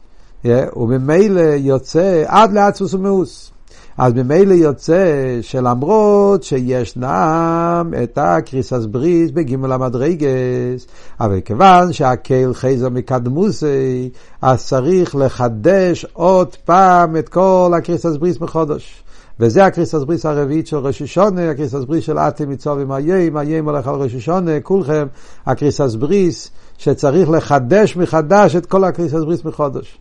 וממילא 0.77 1.41
יוצא 1.41 2.25
עד 2.27 2.53
לעצמוס 2.53 2.95
ומאוס. 2.95 3.53
אז 3.99 4.13
ממילא 4.13 4.55
יוצא 4.55 5.39
שלמרות 5.41 6.43
שישנם 6.43 7.93
את 8.03 8.19
הקריסס 8.23 8.87
בריס 8.87 9.31
בגימל 9.31 9.73
המדרגס, 9.73 10.87
אבל 11.21 11.41
כיוון 11.41 11.93
שהקהל 11.93 12.55
חייזר 12.55 12.89
מקדמוסי, 12.89 14.11
אז 14.43 14.67
צריך 14.67 15.17
לחדש 15.17 16.07
עוד 16.13 16.57
פעם 16.65 17.17
את 17.17 17.29
כל 17.29 17.73
הקריסס 17.77 18.17
בריס 18.17 18.41
מחודש. 18.41 19.03
וזה 19.41 19.65
הקריסס 19.65 20.03
בריס 20.03 20.27
הרביעית 20.27 20.67
של 20.67 20.77
ראש 20.77 21.03
השנה, 21.03 21.51
הקריסס 21.51 21.85
בריס 21.85 22.05
של 22.05 22.19
אתם 22.19 22.51
ניצבים 22.51 22.93
היום, 22.93 23.37
היום 23.37 23.69
הולך 23.69 23.89
על 23.89 23.95
ראש 23.95 24.15
השנה, 24.15 24.61
כולכם 24.61 25.07
הקריסס 25.47 25.95
בריס 25.95 26.51
שצריך 26.79 27.31
לחדש 27.31 27.97
מחדש 27.97 28.57
את 28.57 28.67
כל 28.67 28.85
הקריסס 28.85 29.25
בריס 29.25 29.45
מחודש. 29.45 29.99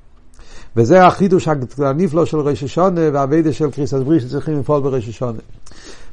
וזה 0.77 1.05
החידוש 1.05 1.47
הנפלא 1.77 2.25
של 2.25 2.37
ראש 2.37 2.63
השנה 2.63 3.01
והעבודה 3.13 3.53
של 3.53 3.71
כריתת 3.71 3.93
ברית 3.93 4.23
שצריכים 4.23 4.59
לפעול 4.59 4.81
בראש 4.81 5.09
השנה. 5.09 5.39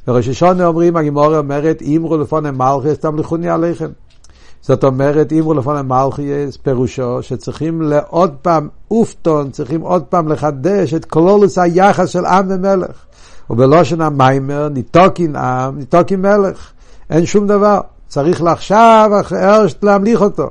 בראש 0.07 0.27
השנה 0.27 0.67
אומרים, 0.67 0.97
הגמרא 0.97 1.37
אומרת, 1.37 1.81
אמרו 1.81 2.17
לפניי 2.17 2.57
מלכויות 2.57 2.97
שתמליכוני 2.97 3.49
עליכם. 3.49 3.89
זאת 4.61 4.83
אומרת, 4.83 5.31
אימרו 5.31 5.53
לפונם 5.53 5.87
מלכיס, 5.87 6.57
פירושו 6.57 7.21
שצריכים 7.21 7.81
לעוד 7.81 8.31
פעם 8.41 8.67
אופטון, 8.91 9.51
צריכים 9.51 9.81
עוד 9.81 10.03
פעם 10.03 10.27
לחדש 10.27 10.93
את 10.93 11.05
כלולוס 11.05 11.57
היחס 11.57 12.09
של 12.09 12.25
עם 12.25 12.45
ומלך. 12.49 13.05
ובלושן 13.49 14.01
המיימר, 14.01 14.69
ניתוקין 14.69 15.35
עם, 15.35 15.77
ניתוקין 15.77 16.21
מלך. 16.21 16.71
אין 17.09 17.25
שום 17.25 17.47
דבר. 17.47 17.79
צריך 18.07 18.43
לעכשיו, 18.43 19.11
להמליך 19.83 20.21
אותו. 20.21 20.49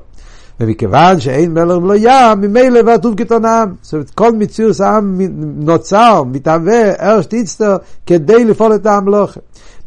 ומכיוון 0.61 1.21
שאין 1.21 1.55
מלך 1.55 1.83
ולא 1.83 1.95
ים, 1.97 2.41
ממילא 2.41 2.81
ועטוב 2.87 3.15
כתונם. 3.17 3.75
זאת 3.83 3.93
אומרת, 3.93 4.11
כל 4.11 4.33
מציאות 4.33 4.81
העם 4.81 5.21
נוצר, 5.57 6.23
מתהווה, 6.23 6.93
ארש 7.01 7.27
תיצטר, 7.27 7.77
כדי 8.07 8.45
לפעול 8.45 8.75
את 8.75 8.87
המלוכה. 8.87 9.41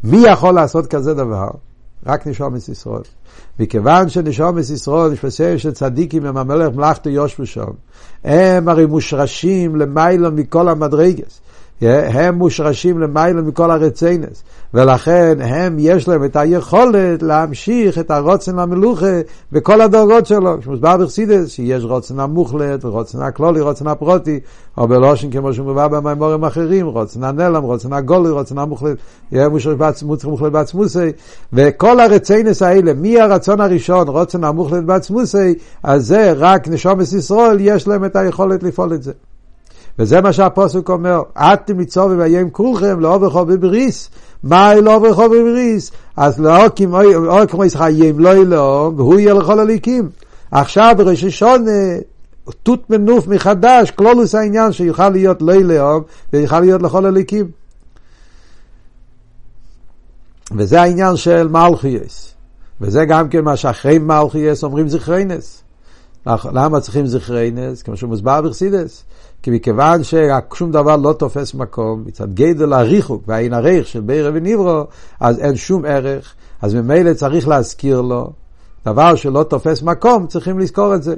מי 0.04 0.16
יכול 0.16 0.54
לעשות 0.54 0.86
כזה 0.86 1.14
דבר? 1.14 1.48
רק 2.06 2.26
נשומת 2.26 2.68
ישראל. 2.68 3.02
מכיוון 3.60 4.08
שנשומת 4.08 4.70
ישראל, 4.70 5.10
נשפסי 5.10 5.58
של 5.58 5.72
צדיקים 5.72 6.24
הם 6.26 6.36
המלך 6.36 6.74
מלאכתו 6.74 7.10
יושבו 7.10 7.46
שם. 7.46 7.70
הם 8.24 8.68
הרי 8.68 8.86
מושרשים 8.86 9.76
למיילון 9.76 10.34
מכל 10.34 10.68
המדרגס. 10.68 11.40
הם 11.82 12.34
מושרשים 12.34 12.98
למעלה 12.98 13.42
מכל 13.42 13.70
הרציינס, 13.70 14.42
ולכן 14.74 15.38
הם, 15.40 15.76
יש 15.78 16.08
להם 16.08 16.24
את 16.24 16.36
היכולת 16.36 17.22
להמשיך 17.22 17.98
את 17.98 18.10
הרוצן 18.10 18.58
המלוכה 18.58 19.20
בכל 19.52 19.80
הדרגות 19.80 20.26
שלו. 20.26 20.62
שמוסבר 20.62 20.96
בחסידס, 20.96 21.48
שיש 21.48 21.84
רוצן 21.84 22.20
המוחלט, 22.20 22.84
רוצן 22.84 23.22
הכלולי, 23.22 23.60
רוצן 23.60 23.86
הפרוטי, 23.86 24.40
או 24.78 24.88
בלושן 24.88 25.30
כמו 25.30 25.54
שמובא 25.54 25.88
במימורים 25.88 26.44
אחרים, 26.44 26.86
רוצן 26.86 27.24
הנלם, 27.24 27.62
רוצן 27.62 27.92
הגולי, 27.92 28.30
רוצן 28.30 28.58
המוחלט, 28.58 28.96
יהיה 29.32 29.48
מוחלט 29.48 30.52
בעצמוסי, 30.52 31.08
וכל 31.52 32.00
הרציינס 32.00 32.62
האלה, 32.62 32.94
מי 32.94 33.20
הרצון 33.20 33.60
הראשון, 33.60 34.08
רוצן 34.08 34.44
המוחלט 34.44 34.84
בעצמוסי, 34.84 35.54
אז 35.82 36.06
זה 36.06 36.32
רק 36.36 36.68
נשומת 36.68 37.12
ישראל, 37.12 37.56
יש 37.60 37.88
להם 37.88 38.04
את 38.04 38.16
היכולת 38.16 38.62
לפעול 38.62 38.94
את 38.94 39.02
זה. 39.02 39.12
וזה 39.98 40.20
מה 40.20 40.32
שהפוסק 40.32 40.88
אומר, 40.88 41.22
אתם 41.36 41.78
מצווה 41.78 42.16
וים 42.18 42.50
כולכם 42.50 43.00
לא 43.00 43.18
בכו 43.18 43.46
בבריס, 43.46 44.10
מה 44.42 44.74
לא 44.74 44.98
בכו 44.98 45.24
בבריס? 45.24 45.90
אז 46.16 46.40
לא 46.40 47.46
כמו 47.48 47.64
ישחיים 47.64 48.18
לא 48.18 48.36
ילום, 48.36 48.94
והוא 48.96 49.18
יהיה 49.18 49.34
לכל 49.34 49.60
הליקים. 49.60 50.08
עכשיו 50.50 50.94
בראש 50.98 51.24
השונה, 51.24 51.70
תות 52.62 52.90
מנוף 52.90 53.26
מחדש, 53.26 53.90
כלולוס 53.90 54.34
העניין 54.34 54.72
שיוכל 54.72 55.08
להיות 55.08 55.42
לא 55.42 55.52
ילום, 55.52 56.02
ויוכל 56.32 56.60
להיות 56.60 56.82
לכל 56.82 57.06
הליקים. 57.06 57.50
וזה 60.56 60.80
העניין 60.82 61.16
של 61.16 61.48
מלכייס. 61.48 62.34
וזה 62.80 63.04
גם 63.04 63.28
כן 63.28 63.44
מה 63.44 63.56
שאחרי 63.56 63.98
מלכייס 63.98 64.64
אומרים 64.64 64.88
זכרינס. 64.88 65.62
למה 66.26 66.80
צריכים 66.80 67.06
זכרינס? 67.06 67.82
כמו 67.82 67.96
שהוא 67.96 68.08
מוסבר 68.08 68.40
בחסידס. 68.40 69.04
כי 69.42 69.50
מכיוון 69.50 70.00
ששום 70.02 70.72
דבר 70.72 70.96
לא 70.96 71.12
תופס 71.12 71.54
מקום, 71.54 72.02
מצד 72.06 72.34
גדל 72.34 72.72
הריחוק 72.72 73.22
והאין 73.26 73.52
הריח 73.52 73.86
של 73.86 74.00
בירה 74.00 74.30
וניברו, 74.34 74.84
אז 75.20 75.38
אין 75.38 75.56
שום 75.56 75.84
ערך, 75.84 76.34
אז 76.62 76.74
ממילא 76.74 77.14
צריך 77.14 77.48
להזכיר 77.48 78.00
לו. 78.00 78.30
דבר 78.86 79.14
שלא 79.14 79.42
תופס 79.42 79.82
מקום, 79.82 80.26
צריכים 80.26 80.58
לזכור 80.58 80.94
את 80.94 81.02
זה. 81.02 81.14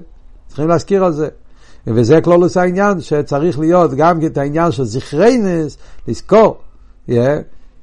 צריכים 0.49 0.69
להזכיר 0.69 1.05
על 1.05 1.13
זה. 1.13 1.29
וזה 1.87 2.21
כלולוס 2.21 2.57
העניין, 2.57 3.01
שצריך 3.01 3.59
להיות 3.59 3.95
גם 3.95 4.27
את 4.27 4.39
העניין 4.39 4.73
של 4.73 4.85
זכרינס, 4.85 5.79
לזכור. 6.09 6.59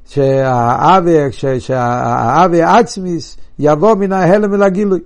שהאווה, 0.07 1.31
שהאווה 1.59 2.77
עצמיס 2.77 3.37
יבוא 3.59 3.95
מן 3.95 4.11
ההלם 4.11 4.53
אל 4.53 4.63
הגילוי. 4.63 4.99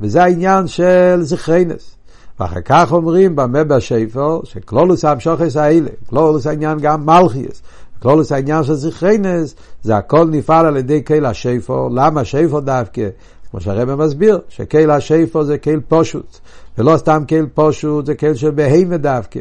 וזה 0.00 0.22
העניין 0.22 0.66
של 0.66 1.22
זכרינס. 1.22 1.96
ואחר 2.40 2.60
כך 2.60 2.92
אומרים 2.92 3.36
במה 3.36 3.64
בשפר, 3.64 4.40
שכלולוס 4.44 5.04
המשוכס 5.04 5.56
האלה, 5.56 5.90
כלולוס 6.06 6.46
העניין 6.46 6.78
גם 6.80 7.06
מלכיאס, 7.06 7.62
כלולוס 8.02 8.32
העניין 8.32 8.64
של 8.64 8.74
זכרינס, 8.74 9.54
זה 9.82 9.96
הכל 9.96 10.24
נפעל 10.30 10.66
על 10.66 10.76
ידי 10.76 11.02
קהיל 11.02 11.26
השפר. 11.26 11.88
למה 11.88 12.24
שפר 12.24 12.60
דווקא? 12.60 13.08
כמו 13.50 13.60
שהרבא 13.60 13.96
מסביר, 13.96 14.40
שקהיל 14.48 14.90
השפר 14.90 15.42
זה 15.42 15.58
קהיל 15.58 15.80
פושוט, 15.88 16.38
ולא 16.78 16.96
סתם 16.96 17.22
קהיל 17.26 17.46
פושוט, 17.54 18.06
זה 18.06 18.14
קהיל 18.14 18.34
של 18.34 18.50
בהמה 18.50 18.96
דווקא. 18.96 19.40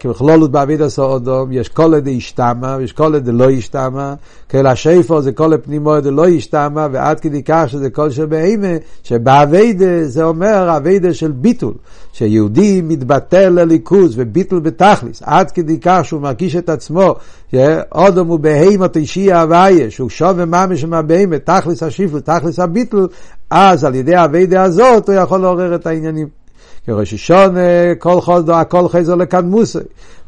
כי 0.00 0.08
בכלולות 0.08 0.50
בעביד 0.50 0.82
עשו 0.82 1.02
אודום, 1.02 1.52
יש 1.52 1.68
כל 1.68 1.94
עדי 1.94 2.16
השתמה, 2.16 2.76
ויש 2.78 2.92
כל 2.92 3.14
עדי 3.14 3.32
לא 3.32 3.50
השתמה, 3.50 4.14
כאל 4.48 4.66
השפר 4.66 5.20
זה 5.20 5.32
כל 5.32 5.52
הפנימו 5.52 5.92
עדי 5.92 6.10
לא 6.10 6.28
השתמה, 6.28 6.86
ועד 6.92 7.20
כדי 7.20 7.42
כך 7.42 7.64
שזה 7.66 7.90
כל 7.90 8.10
שבהימה, 8.10 8.76
שבעבידה 9.02 10.04
זה 10.04 10.24
אומר 10.24 10.70
עבידה 10.70 11.14
של 11.14 11.32
ביטול, 11.32 11.74
שיהודי 12.12 12.82
מתבטל 12.82 13.48
לליכוז 13.48 14.14
וביטול 14.16 14.60
בתכליס, 14.60 15.22
עד 15.24 15.50
כדי 15.50 15.78
כך 15.80 16.00
שהוא 16.04 16.20
מרגיש 16.20 16.56
את 16.56 16.68
עצמו, 16.68 17.14
שאודום 17.50 18.28
הוא 18.28 18.38
בהימה 18.40 18.86
תשעי 18.92 19.32
הוויה, 19.32 19.90
שהוא 19.90 20.10
שווה 20.10 20.44
ממש 20.44 20.84
מהבהימה, 20.84 21.38
תכליס 21.38 21.82
השיפל, 21.82 22.20
תכליס 22.20 22.58
הביטול, 22.58 23.08
אז 23.50 23.84
על 23.84 23.94
ידי 23.94 24.14
העבידה 24.14 24.62
הזאת 24.62 25.08
הוא 25.08 25.16
יכול 25.16 25.40
לעורר 25.40 25.74
את 25.74 25.86
העניינים. 25.86 26.43
כראש 26.86 27.14
השונה, 27.14 27.94
כל 27.98 28.20
חודו, 28.20 28.54
הכל 28.54 28.88
חזר 28.88 29.14
לקדמוסי. 29.14 29.78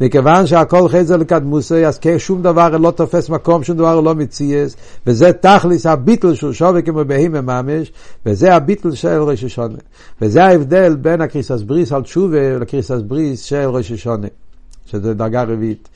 מכיוון 0.00 0.46
שהכל 0.46 0.88
חזר 0.88 1.16
לקדמוסי, 1.16 1.86
אז 1.86 1.98
שום 2.18 2.42
דבר 2.42 2.76
לא 2.76 2.90
תופס 2.90 3.30
מקום, 3.30 3.64
שום 3.64 3.76
דבר 3.76 4.00
לא 4.00 4.14
מציאס, 4.14 4.76
וזה 5.06 5.32
תכליס 5.32 5.86
הביטל 5.86 6.34
שהוא 6.34 6.52
שווה 6.52 6.82
כמו 6.82 7.04
בהימה 7.04 7.40
ממש, 7.40 7.92
וזה 8.26 8.54
הביטל 8.54 8.94
של 8.94 9.22
ראש 9.22 9.44
השונה. 9.44 9.78
וזה 10.22 10.44
ההבדל 10.44 10.96
בין 10.96 11.20
הקריסס 11.20 11.62
בריס 11.62 11.92
על 11.92 12.02
תשובה 12.02 12.58
לקריסס 12.58 13.00
בריס 13.06 13.42
של 13.42 13.66
ראש 13.66 13.92
השונה, 13.92 14.28
שזה 14.86 15.14
דרגה 15.14 15.42
רביעית. 15.42 15.88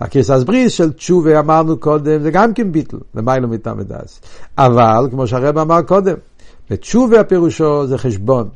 הקריסס 0.00 0.42
בריס 0.42 0.72
של 0.72 0.92
תשובה 0.92 1.40
אמרנו 1.40 1.76
קודם, 1.76 2.22
זה 2.22 2.30
גם 2.30 2.54
כן 2.54 2.72
ביטל, 2.72 2.98
למיילו 3.14 3.48
מטעם 3.48 3.78
ודס. 3.78 4.20
אבל, 4.58 5.08
כמו 5.10 5.26
שהרב 5.26 5.58
אמר 5.58 5.82
קודם, 5.82 6.14
בתשובה 6.70 7.20
הפירושו 7.20 7.86
זה 7.86 7.98
חשבון. 7.98 8.48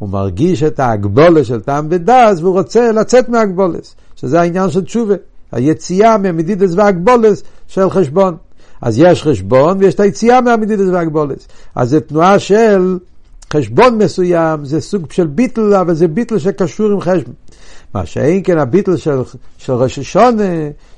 הוא 0.00 0.08
מרגיש 0.08 0.62
את 0.62 0.80
ההגבולת 0.80 1.44
של 1.44 1.60
טעם 1.60 1.86
ודס 1.90 2.40
והוא 2.40 2.52
רוצה 2.52 2.92
לצאת 2.92 3.28
מהגבולת, 3.28 3.94
שזה 4.16 4.40
העניין 4.40 4.70
של 4.70 4.84
תשובה, 4.84 5.14
היציאה 5.52 6.18
מהמדידס 6.18 6.74
והגבולת 6.74 7.42
של 7.66 7.90
חשבון. 7.90 8.36
אז 8.82 8.98
יש 8.98 9.22
חשבון 9.22 9.78
ויש 9.78 9.94
את 9.94 10.00
היציאה 10.00 10.40
מהמדידס 10.40 10.88
והגבולת. 10.92 11.46
אז 11.74 11.90
זה 11.90 12.00
תנועה 12.00 12.38
של 12.38 12.98
חשבון 13.52 13.98
מסוים, 13.98 14.64
זה 14.64 14.80
סוג 14.80 15.12
של 15.12 15.26
ביטל, 15.26 15.74
אבל 15.74 15.94
זה 15.94 16.08
ביטל 16.08 16.38
שקשור 16.38 16.90
עם 16.90 17.00
חשבון. 17.00 17.34
מה 17.94 18.06
שאין 18.06 18.40
כן 18.44 18.58
הביטל 18.58 18.96
של, 18.96 19.22
של 19.58 19.72
ראש 19.72 19.98
השונה, 19.98 20.44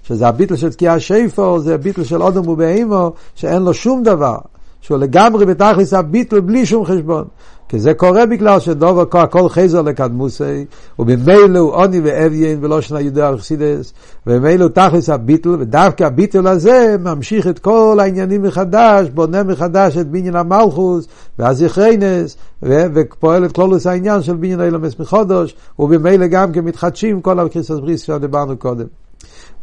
שזה 0.03 0.29
הביטל 0.29 0.57
של 0.57 0.73
תקיעה 0.73 1.01
שיפו, 1.01 1.59
זה 1.61 1.75
הביטל 1.75 2.05
של 2.05 2.23
אודם 2.23 2.49
ובהימו, 2.49 3.13
שאין 3.35 3.63
לו 3.63 3.75
שום 3.75 4.03
דבר, 4.03 4.39
שהוא 4.81 4.99
לגמרי 4.99 5.47
בתכלס 5.47 5.93
הביטל 5.93 6.41
בלי 6.41 6.67
שום 6.67 6.85
חשבון. 6.85 7.25
כי 7.73 7.79
זה 7.79 7.95
קורה 7.95 8.26
בגלל 8.26 8.61
שדובר 8.61 9.21
הכל 9.21 9.49
חזר 9.49 9.83
לקדמוסי, 9.83 10.64
ובמילא 10.99 11.59
הוא 11.59 11.73
עוני 11.75 12.00
ואביין 12.05 12.59
ולא 12.64 12.81
שנה 12.81 13.00
יודע 13.00 13.29
על 13.29 13.38
חסידס, 13.38 13.93
ובמילא 14.26 14.64
הוא 14.64 14.71
תכלס 14.71 15.09
הביטל, 15.09 15.49
ודווקא 15.49 16.05
הביטל 16.05 16.47
הזה 16.47 16.97
ממשיך 17.00 17.47
את 17.47 17.59
כל 17.59 17.99
העניינים 18.00 18.43
מחדש, 18.43 19.09
בונה 19.09 19.43
מחדש 19.43 19.97
את 19.97 20.11
בניין 20.11 20.37
המלכוס, 20.37 21.09
והזכרינס, 21.38 22.37
ופועל 22.62 23.44
את 23.44 23.53
כלולוס 23.53 23.87
העניין 23.87 24.23
של 24.23 24.37
בניין 24.37 24.61
אילמס 24.61 25.01
מחודש, 25.01 25.57
ובמילא 25.79 26.27
גם 26.27 26.53
כן 26.53 26.64
מתחדשים 26.64 27.20
כל 27.20 27.40
הקריסוס 27.40 27.81
בריס 27.81 28.03
שדיברנו 28.03 28.57
קודם. 28.57 28.87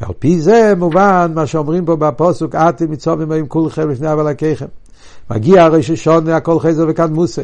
ועל 0.02 0.14
פי 0.20 0.40
זה 0.40 0.74
מובן 0.78 1.32
מה 1.36 1.46
שאומרים 1.46 1.86
פה 1.86 1.96
בפוסוק, 1.96 2.56
אתם 2.56 2.92
מצווים 2.92 3.32
עם 3.32 3.48
כולכם 3.48 3.90
לפני 3.90 4.14
אבלקיכם. 4.14 4.66
מגיע 5.32 5.64
הרי 5.64 5.84
ששונה 5.84 6.36
הכל 6.36 6.60
חזר 6.60 6.86
וקדמוסי. 6.88 7.42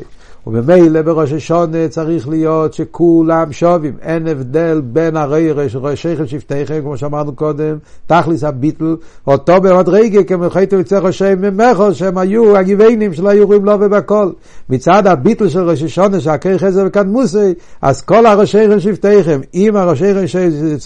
וממילא 0.48 1.02
בראש 1.02 1.34
השונה 1.34 1.88
צריך 1.88 2.30
להיות 2.30 2.74
שכולם 2.74 3.52
שווים, 3.52 3.94
אין 4.02 4.28
הבדל 4.28 4.82
בין 4.86 5.18
הריירש, 5.18 5.76
שכל 5.96 6.26
שבטיכם, 6.26 6.82
כמו 6.82 6.98
שאמרנו 6.98 7.36
קודם, 7.36 7.78
תכליס 8.08 8.44
הביטל, 8.44 8.96
אותו 9.28 9.62
במדרגה, 9.62 10.24
כמו 10.24 10.50
חייתו 10.50 10.80
יצא 10.80 11.00
ראשי 11.00 11.36
ממכו, 11.38 11.94
שהם 11.94 12.18
היו 12.18 12.58
הגיביינים 12.58 13.14
שלא 13.14 13.30
היו 13.30 13.48
רואים 13.48 13.66
לו 13.66 13.74
ובכל. 13.80 14.30
מצד 14.70 15.08
הביטל 15.08 15.50
של 15.50 15.70
ראש 15.70 15.84
השונה, 15.84 16.20
שהקרי 16.20 16.60
חזר 16.60 16.84
וקדמוסי, 16.88 17.54
אז 17.82 18.02
כל 18.02 18.26
הראשי 18.26 18.68
רש 18.68 18.84
שבטיכם, 18.84 19.42
אם 19.54 19.76
הראשי 19.76 20.12
רש 20.12 20.36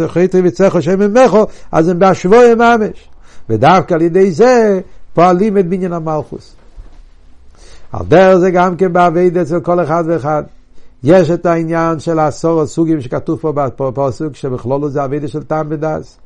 חייתו 0.07 0.37
יצא 0.37 0.69
ראשי 0.73 0.95
ממכו, 0.95 1.45
אז 1.71 1.89
הם 1.89 1.99
בהשבוע 1.99 2.55
ממש. 2.55 3.09
ודווקא 3.49 3.93
על 3.93 4.01
ידי 4.01 4.31
זה 4.31 4.79
פועלים 5.13 5.57
את 5.57 5.67
בניין 5.67 5.93
המלכוס. 5.93 6.58
על 7.91 8.05
דרך 8.07 8.37
זה 8.37 8.51
גם 8.51 8.75
כן 8.75 8.93
בעביד 8.93 9.37
אצל 9.37 9.59
כל 9.59 9.83
אחד 9.83 10.03
ואחד. 10.07 10.43
יש 11.03 11.31
את 11.31 11.45
העניין 11.45 11.99
של 11.99 12.19
עשור 12.19 12.61
הסוגים 12.61 13.01
שכתוב 13.01 13.39
פה 13.39 13.51
בפסוק, 13.77 14.35
שבכלולו 14.35 14.89
זה 14.89 15.05
אבידה 15.05 15.27
של 15.27 15.43
טעם 15.43 15.67
ודס. 15.69 16.17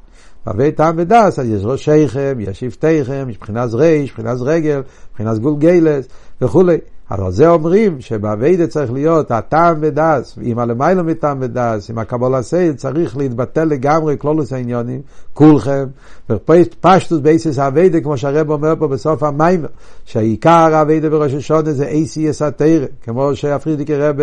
אבי 0.47 0.71
טעם 0.71 0.95
ודס, 0.97 1.39
אז 1.39 1.49
יש 1.49 1.61
ראשיכם, 1.65 2.37
יש 2.39 2.59
שבטיכם, 2.59 3.25
יש 3.29 3.35
מבחינת 3.35 3.73
ריש, 3.73 4.11
מבחינת 4.11 4.37
רגל, 4.41 4.81
מבחינת 5.11 5.39
גולגלס 5.39 6.05
וכולי. 6.41 6.77
אבל 7.11 7.31
זה 7.31 7.49
אומרים 7.49 8.01
שבאביידה 8.01 8.67
צריך 8.67 8.91
להיות 8.91 9.31
הטעם 9.31 9.77
ודס, 9.81 10.37
עם 10.41 10.59
הלמיילו 10.59 11.03
מטעם 11.03 11.37
ודס, 11.41 11.89
עם 11.89 11.97
הקבלה 11.97 12.41
סייל, 12.41 12.73
צריך 12.73 13.17
להתבטל 13.17 13.63
לגמרי 13.63 14.15
כלולוס 14.17 14.53
העניונים, 14.53 15.01
כולכם, 15.33 15.85
ופשטוס 16.29 17.19
בייסיס 17.19 17.59
האביידה, 17.59 18.01
כמו 18.01 18.17
שהרב 18.17 18.49
אומר 18.49 18.73
פה 18.79 18.87
בסוף 18.87 19.23
המיימר, 19.23 19.67
שהעיקר 20.05 20.75
האביידה 20.75 21.09
בראש 21.09 21.33
השונה 21.33 21.71
זה 21.71 21.87
אייסי 21.87 22.29
אסתרא, 22.29 22.85
כמו 23.03 23.35
שהפרידיקי 23.35 23.95
רב 23.95 24.15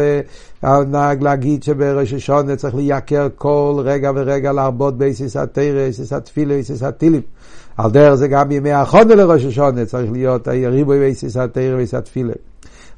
נהג 0.86 1.22
להגיד 1.22 1.62
שבראש 1.62 2.12
השונה 2.12 2.56
צריך 2.56 2.74
לייקר 2.74 3.28
כל 3.36 3.74
רגע 3.84 4.12
ורגע 4.14 4.52
להרבות 4.52 4.98
בייסיס 4.98 5.36
התרא, 5.36 5.80
אייסיס 5.80 6.12
התפילה, 6.12 6.54
אייסיס 6.54 6.82
הטילים. 6.82 7.22
על 7.76 7.90
דרך 7.90 8.14
זה 8.14 8.28
גם 8.28 8.48
בימי 8.48 8.72
החונה 8.72 9.14
לראש 9.14 9.44
השונה 9.44 9.84
צריך 9.84 10.12
להיות 10.12 10.48
ריבוי 10.48 10.98
בייסיס 10.98 11.36
התרא 11.36 11.74
ואייסיס 11.74 11.94
התפילה. 11.94 12.32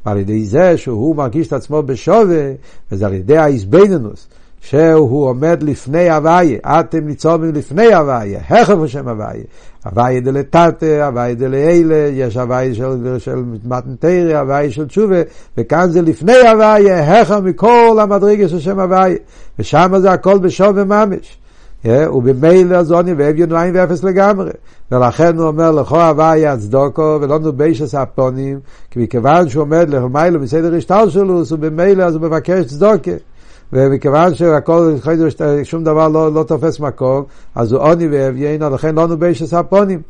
ועל 0.06 0.18
ידי 0.18 0.44
זה 0.44 0.76
שהוא 0.76 1.16
מרגיש 1.16 1.46
את 1.46 1.52
עצמו 1.52 1.82
בשווה, 1.82 2.52
וזה 2.92 3.06
על 3.06 3.14
ידי 3.14 3.36
האיזבנינוס, 3.36 4.28
שהוא 4.60 5.28
עומד 5.28 5.62
לפני 5.62 6.10
הוויה, 6.10 6.58
אתם 6.64 7.06
ניצובים 7.06 7.52
לפני 7.54 7.94
הוויה, 7.94 8.40
הכף 8.48 8.76
השם 8.84 9.08
הוויה. 9.08 9.44
הוויה 9.84 10.20
דלתתא, 10.20 11.06
הוויה 11.06 11.34
דלאלה, 11.34 12.10
יש 12.12 12.36
הוויה 12.36 12.74
של, 12.74 13.18
של 13.18 13.42
מתנתרא, 13.64 14.38
הוויה 14.38 14.70
של 14.70 14.86
תשובה, 14.86 15.16
וכאן 15.58 15.90
זה 15.90 16.02
לפני 16.02 16.36
הוויה, 16.48 17.20
הכף 17.20 17.40
מכל 17.44 17.98
המדרגה 18.00 18.48
של 18.48 18.60
שם 18.60 18.80
הוויה. 18.80 19.16
ושם 19.58 19.92
זה 19.98 20.10
הכל 20.10 20.38
בשווה 20.38 20.84
ממש. 20.84 21.38
ובמילא 21.84 22.82
זוני 22.82 23.12
ואביון 23.16 23.56
עין 23.56 23.76
ואפס 23.76 24.04
לגמרי. 24.04 24.50
ולכן 24.92 25.38
הוא 25.38 25.46
אומר 25.46 25.70
לכו 25.70 26.02
הוויה 26.02 26.52
הצדוקו 26.52 27.18
ולא 27.20 27.38
נוביישס 27.38 27.94
הפונים, 27.94 28.60
כי 28.90 29.00
מכיוון 29.00 29.48
שהוא 29.48 29.62
עומד 29.62 29.90
למיילו 29.90 30.40
מסדר 30.40 30.74
השטר 30.74 31.08
שלו, 31.08 31.42
הוא 31.50 31.58
במילא 31.58 32.02
אז 32.02 32.14
הוא 32.14 32.22
מבקש 32.22 32.66
צדוקה. 32.66 33.10
ומכיוון 33.72 34.34
שהכל, 34.34 34.94
שום 35.64 35.84
דבר 35.84 36.08
לא, 36.08 36.32
לא 36.32 36.42
תופס 36.42 36.80
מקום, 36.80 37.24
אז 37.54 37.72
הוא 37.72 37.80
עוני 37.80 38.08
ואביין, 38.10 38.62
לכן 38.62 38.94
לא 38.94 39.06
נוביישס 39.06 39.54
הפונים. 39.54 40.00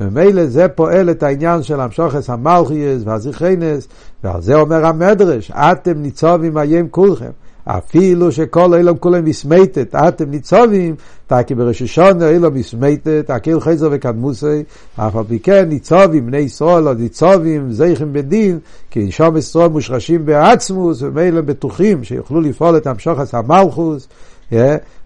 וממילא 0.00 0.46
זה 0.46 0.68
פועל 0.68 1.10
את 1.10 1.22
העניין 1.22 1.62
של 1.62 1.80
המשוכס 1.80 2.30
המלכיאס 2.30 3.02
והזיכרינס, 3.04 3.88
ועל 4.24 4.42
זה 4.42 4.54
אומר 4.54 4.86
המדרש, 4.86 5.50
אתם 5.50 6.02
ניצובים 6.02 6.58
איים 6.58 6.88
כולכם. 6.90 7.30
אפילו 7.66 8.32
שכל 8.32 8.74
אילום 8.74 8.96
כולם 8.96 9.24
מסמייטת, 9.24 9.94
אתם 9.94 10.30
ניצובים, 10.30 10.94
תקי 11.26 11.54
בראש 11.54 11.82
השונה 11.82 12.28
אילום 12.28 12.54
מסמייטת, 12.54 13.30
אקיל 13.30 13.60
חזר 13.60 13.88
וקדמוסי, 13.92 14.62
אף 14.96 15.16
על 15.16 15.24
פי 15.28 15.38
כן 15.38 15.68
ניצובים, 15.68 16.26
בני 16.26 16.38
ישראל, 16.38 16.88
או 16.88 16.94
ניצובים, 16.94 17.72
זייכים 17.72 18.12
בדין, 18.12 18.58
כי 18.90 19.12
שום 19.12 19.36
ישראל 19.36 19.68
מושרשים 19.68 20.26
בעצמוס, 20.26 21.02
ומילא 21.02 21.40
בטוחים 21.40 22.04
שיוכלו 22.04 22.40
לפעול 22.40 22.76
את 22.76 22.86
המשוחס 22.86 23.34
המלכוס, 23.34 24.08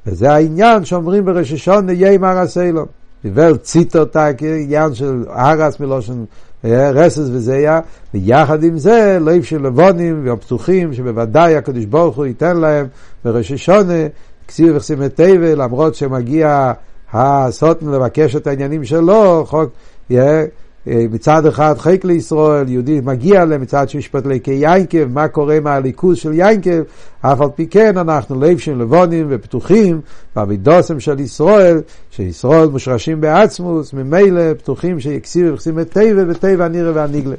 וזה 0.06 0.32
העניין 0.32 0.84
שאומרים 0.84 1.24
בראש 1.24 1.52
השונה, 1.52 1.92
יהיה 1.92 2.18
מרס 2.18 2.58
אילום. 2.58 2.86
דיבר 3.22 3.56
ציטר 3.56 4.04
תקי, 4.04 4.62
עניין 4.62 4.94
של 4.94 5.24
ארס 5.28 5.80
מלושן 5.80 6.24
רסס 6.64 7.28
וזה 7.32 7.54
היה, 7.54 7.80
ויחד 8.14 8.64
עם 8.64 8.78
זה 8.78 9.18
לא 9.20 9.42
של 9.42 9.62
לבונים 9.62 10.26
והפתוחים 10.26 10.94
שבוודאי 10.94 11.56
הקדוש 11.56 11.84
ברוך 11.84 12.16
הוא 12.16 12.26
ייתן 12.26 12.56
להם 12.56 12.86
בראש 13.24 13.52
השונה, 13.52 14.06
כסיב 14.48 14.76
תבל, 15.08 15.62
למרות 15.62 15.94
שמגיע 15.94 16.72
הסוטן 17.12 17.88
לבקש 17.88 18.36
את 18.36 18.46
העניינים 18.46 18.84
שלו, 18.84 19.44
חוק, 19.46 19.70
yeah, 20.10 20.14
מצד 20.86 21.46
אחד 21.46 21.74
חיק 21.78 22.04
לישראל, 22.04 22.68
יהודי 22.68 23.00
מגיע 23.04 23.44
למצד 23.44 23.88
שמשפט 23.88 24.26
ליקי 24.26 24.50
יינקב, 24.50 25.04
מה 25.04 25.28
קורה 25.28 25.56
עם 25.56 25.66
הליכוז 25.66 26.16
של 26.16 26.32
יינקב, 26.32 26.80
אף 27.20 27.40
על 27.40 27.48
פי 27.54 27.66
כן 27.66 27.98
אנחנו 27.98 28.40
לבשים 28.40 28.80
לבונים 28.80 29.26
ופתוחים 29.30 30.00
במידוסם 30.36 31.00
של 31.00 31.20
ישראל, 31.20 31.80
שישראל 32.10 32.68
מושרשים 32.68 33.20
בעצמוס, 33.20 33.92
ממילא 33.92 34.54
פתוחים 34.54 35.00
שיקסיב 35.00 35.50
ויחסים 35.50 35.78
את 35.78 35.90
טבע 35.90 36.22
וטבע 36.28 36.64
הנירה 36.64 36.92
והניגלה. 36.94 37.36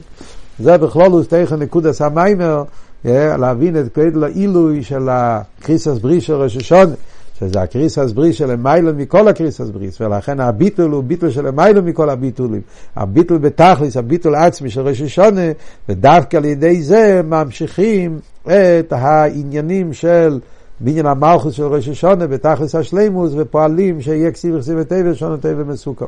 זה 0.60 0.78
בכללות 0.78 1.28
תוכן 1.28 1.56
נקודת 1.56 2.02
המאמר, 2.02 2.64
להבין 3.06 3.78
את 3.80 3.98
גודל 3.98 4.24
העילוי 4.24 4.84
של 4.84 5.10
הקריסס 5.12 5.98
בריס 5.98 6.24
של 6.24 6.34
ראש 6.34 6.58
השנה. 6.58 6.94
שזה 7.42 7.62
הקריסס 7.62 8.12
בריס 8.12 8.36
שלמעלה 8.36 8.98
מכל 8.98 9.28
הקריסס 9.28 9.70
בריס, 9.70 10.02
ולכן 10.02 10.40
הביטול 10.40 10.92
הוא 10.92 11.04
ביטול 11.04 11.30
שלמעלה 11.30 11.86
מכל 11.86 12.10
הביטולים. 12.10 12.62
הביטול 12.96 13.38
בתכלית, 13.38 13.98
הביטול 13.98 14.36
עצמי 14.36 14.70
של 14.70 14.82
ראש 14.82 15.02
השנה, 15.02 15.42
ודווקא 15.90 16.38
על 16.38 16.46
ידי 16.46 16.82
זה 16.82 17.22
ממשיכים 17.24 18.20
את 18.44 18.94
העניינים 18.94 19.94
של 19.94 20.40
בניין 20.80 21.06
המלכות 21.06 21.54
של 21.54 21.64
ראש 21.64 21.88
השנה 21.88 22.28
בתכלית 22.28 22.76
השלימות, 22.76 23.34
ופועלים 23.38 24.02
שיהיה 24.02 24.32
כתיבה 24.32 24.56
וחתימה 24.56 24.78
טובה, 24.78 25.14
שנה 25.14 25.38
טובה 25.38 25.64
ומתוקה. 25.64 26.06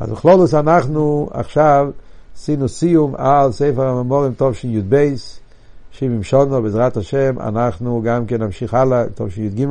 אז 0.00 0.10
בכלולוס 0.10 0.54
אנחנו 0.54 1.28
עכשיו 1.32 1.88
עשינו 2.36 2.68
סיום 2.68 3.14
על 3.16 3.52
ספר 3.52 3.86
הממורים 3.88 4.34
טוב 4.34 4.54
של 4.54 4.68
י"ב, 4.68 5.14
שבעים 5.92 6.22
שונו, 6.22 6.62
בעזרת 6.62 6.96
השם, 6.96 7.40
אנחנו 7.40 8.02
גם 8.04 8.26
כן 8.26 8.42
נמשיך 8.42 8.74
הלאה, 8.74 9.04
טוב 9.14 9.30
של 9.30 9.42
י"ג. 9.42 9.66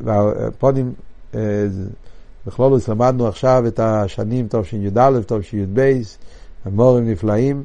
והפונים, 0.00 0.92
בכלולוס 2.46 2.88
למדנו 2.88 3.26
עכשיו 3.26 3.64
את 3.66 3.80
השנים 3.80 4.46
תשי"א, 4.50 5.10
תשי"ב, 5.26 6.00
המורים 6.64 7.10
נפלאים. 7.10 7.64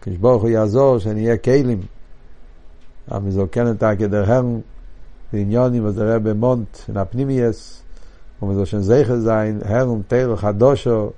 כשברוך 0.00 0.42
הוא 0.42 0.50
יעזור 0.50 0.98
שנהיה 0.98 1.36
כלים. 1.36 1.80
המזוקן 3.08 3.70
את 3.70 3.82
הכדרהם 3.82 4.60
ועניונים 5.32 5.84
וזרע 5.84 6.18
במונט 6.18 6.78
הפנימייס, 6.96 7.82
ומזושן 8.42 8.80
זכר 8.80 9.16
זין, 9.16 9.60
הרום 9.64 10.02
תרא 10.08 10.36
חדושו, 10.36 11.10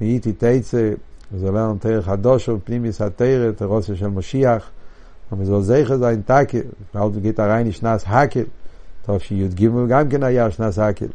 מאיתי 0.00 0.32
תצא, 0.32 0.90
וזולרם 1.32 1.78
תרא 1.78 2.00
חדושו, 2.00 2.58
פנימייס 2.64 3.00
התרא, 3.00 3.52
תרוסיה 3.52 3.96
של 3.96 4.08
משיח. 4.08 4.70
Aber 5.34 5.44
so 5.44 5.60
zeiger 5.60 5.98
sein 5.98 6.24
tag 6.26 6.48
halt 6.94 7.22
geht 7.22 7.38
da 7.38 7.46
rein 7.46 7.72
schnas 7.72 8.06
hakel 8.06 8.46
da 9.06 9.18
shi 9.18 9.34
yud 9.42 9.54
gimel 9.56 9.86
gam 9.86 10.08
ken 10.08 10.22
ja 10.38 10.50
schnas 10.50 10.76
hakel 10.76 11.10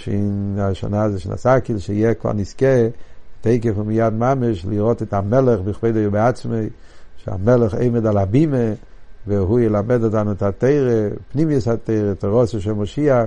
shi 0.00 0.10
in 0.10 0.56
shana 0.78 1.10
ze 1.10 1.18
schnas 1.18 1.44
hakel 1.44 1.78
teike 3.42 3.72
vom 3.74 3.90
yad 3.90 4.14
mamesh 4.22 4.64
lirot 4.70 5.02
et 5.02 5.12
amelach 5.12 5.60
bikhved 5.66 5.96
yo 5.96 6.10
beatzme 6.10 6.70
shi 7.20 7.28
amelach 7.30 7.74
emed 7.74 8.06
al 8.06 8.18
abime 8.18 8.78
והוא 9.28 9.60
ילמד 9.60 10.04
אותנו 10.04 10.32
את 10.32 10.42
התרא, 10.42 11.08
פנים 11.32 11.50
יש 11.50 11.68
התרא, 11.68 12.14
תרוסו 12.14 12.60
של 12.60 12.72
משיח, 12.72 13.26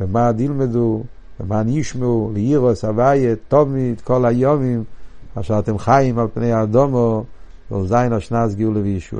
במה 0.00 0.32
דילמדו, 0.32 1.02
במה 1.40 1.62
נשמעו, 1.62 2.30
לירוס 2.34 2.84
הוויה, 2.84 3.34
תומית, 3.48 4.00
כל 4.00 4.24
היומים, 4.24 4.84
אשר 5.34 5.58
אתם 5.58 5.78
חיים 5.78 6.18
על 6.18 6.26
פני 6.34 6.52
האדומו, 6.52 7.24
weil 7.68 7.86
sein 7.86 8.12
aus 8.12 8.30
nas 8.30 8.56
gule 8.56 8.84
wie 8.84 8.96
ich 8.98 9.12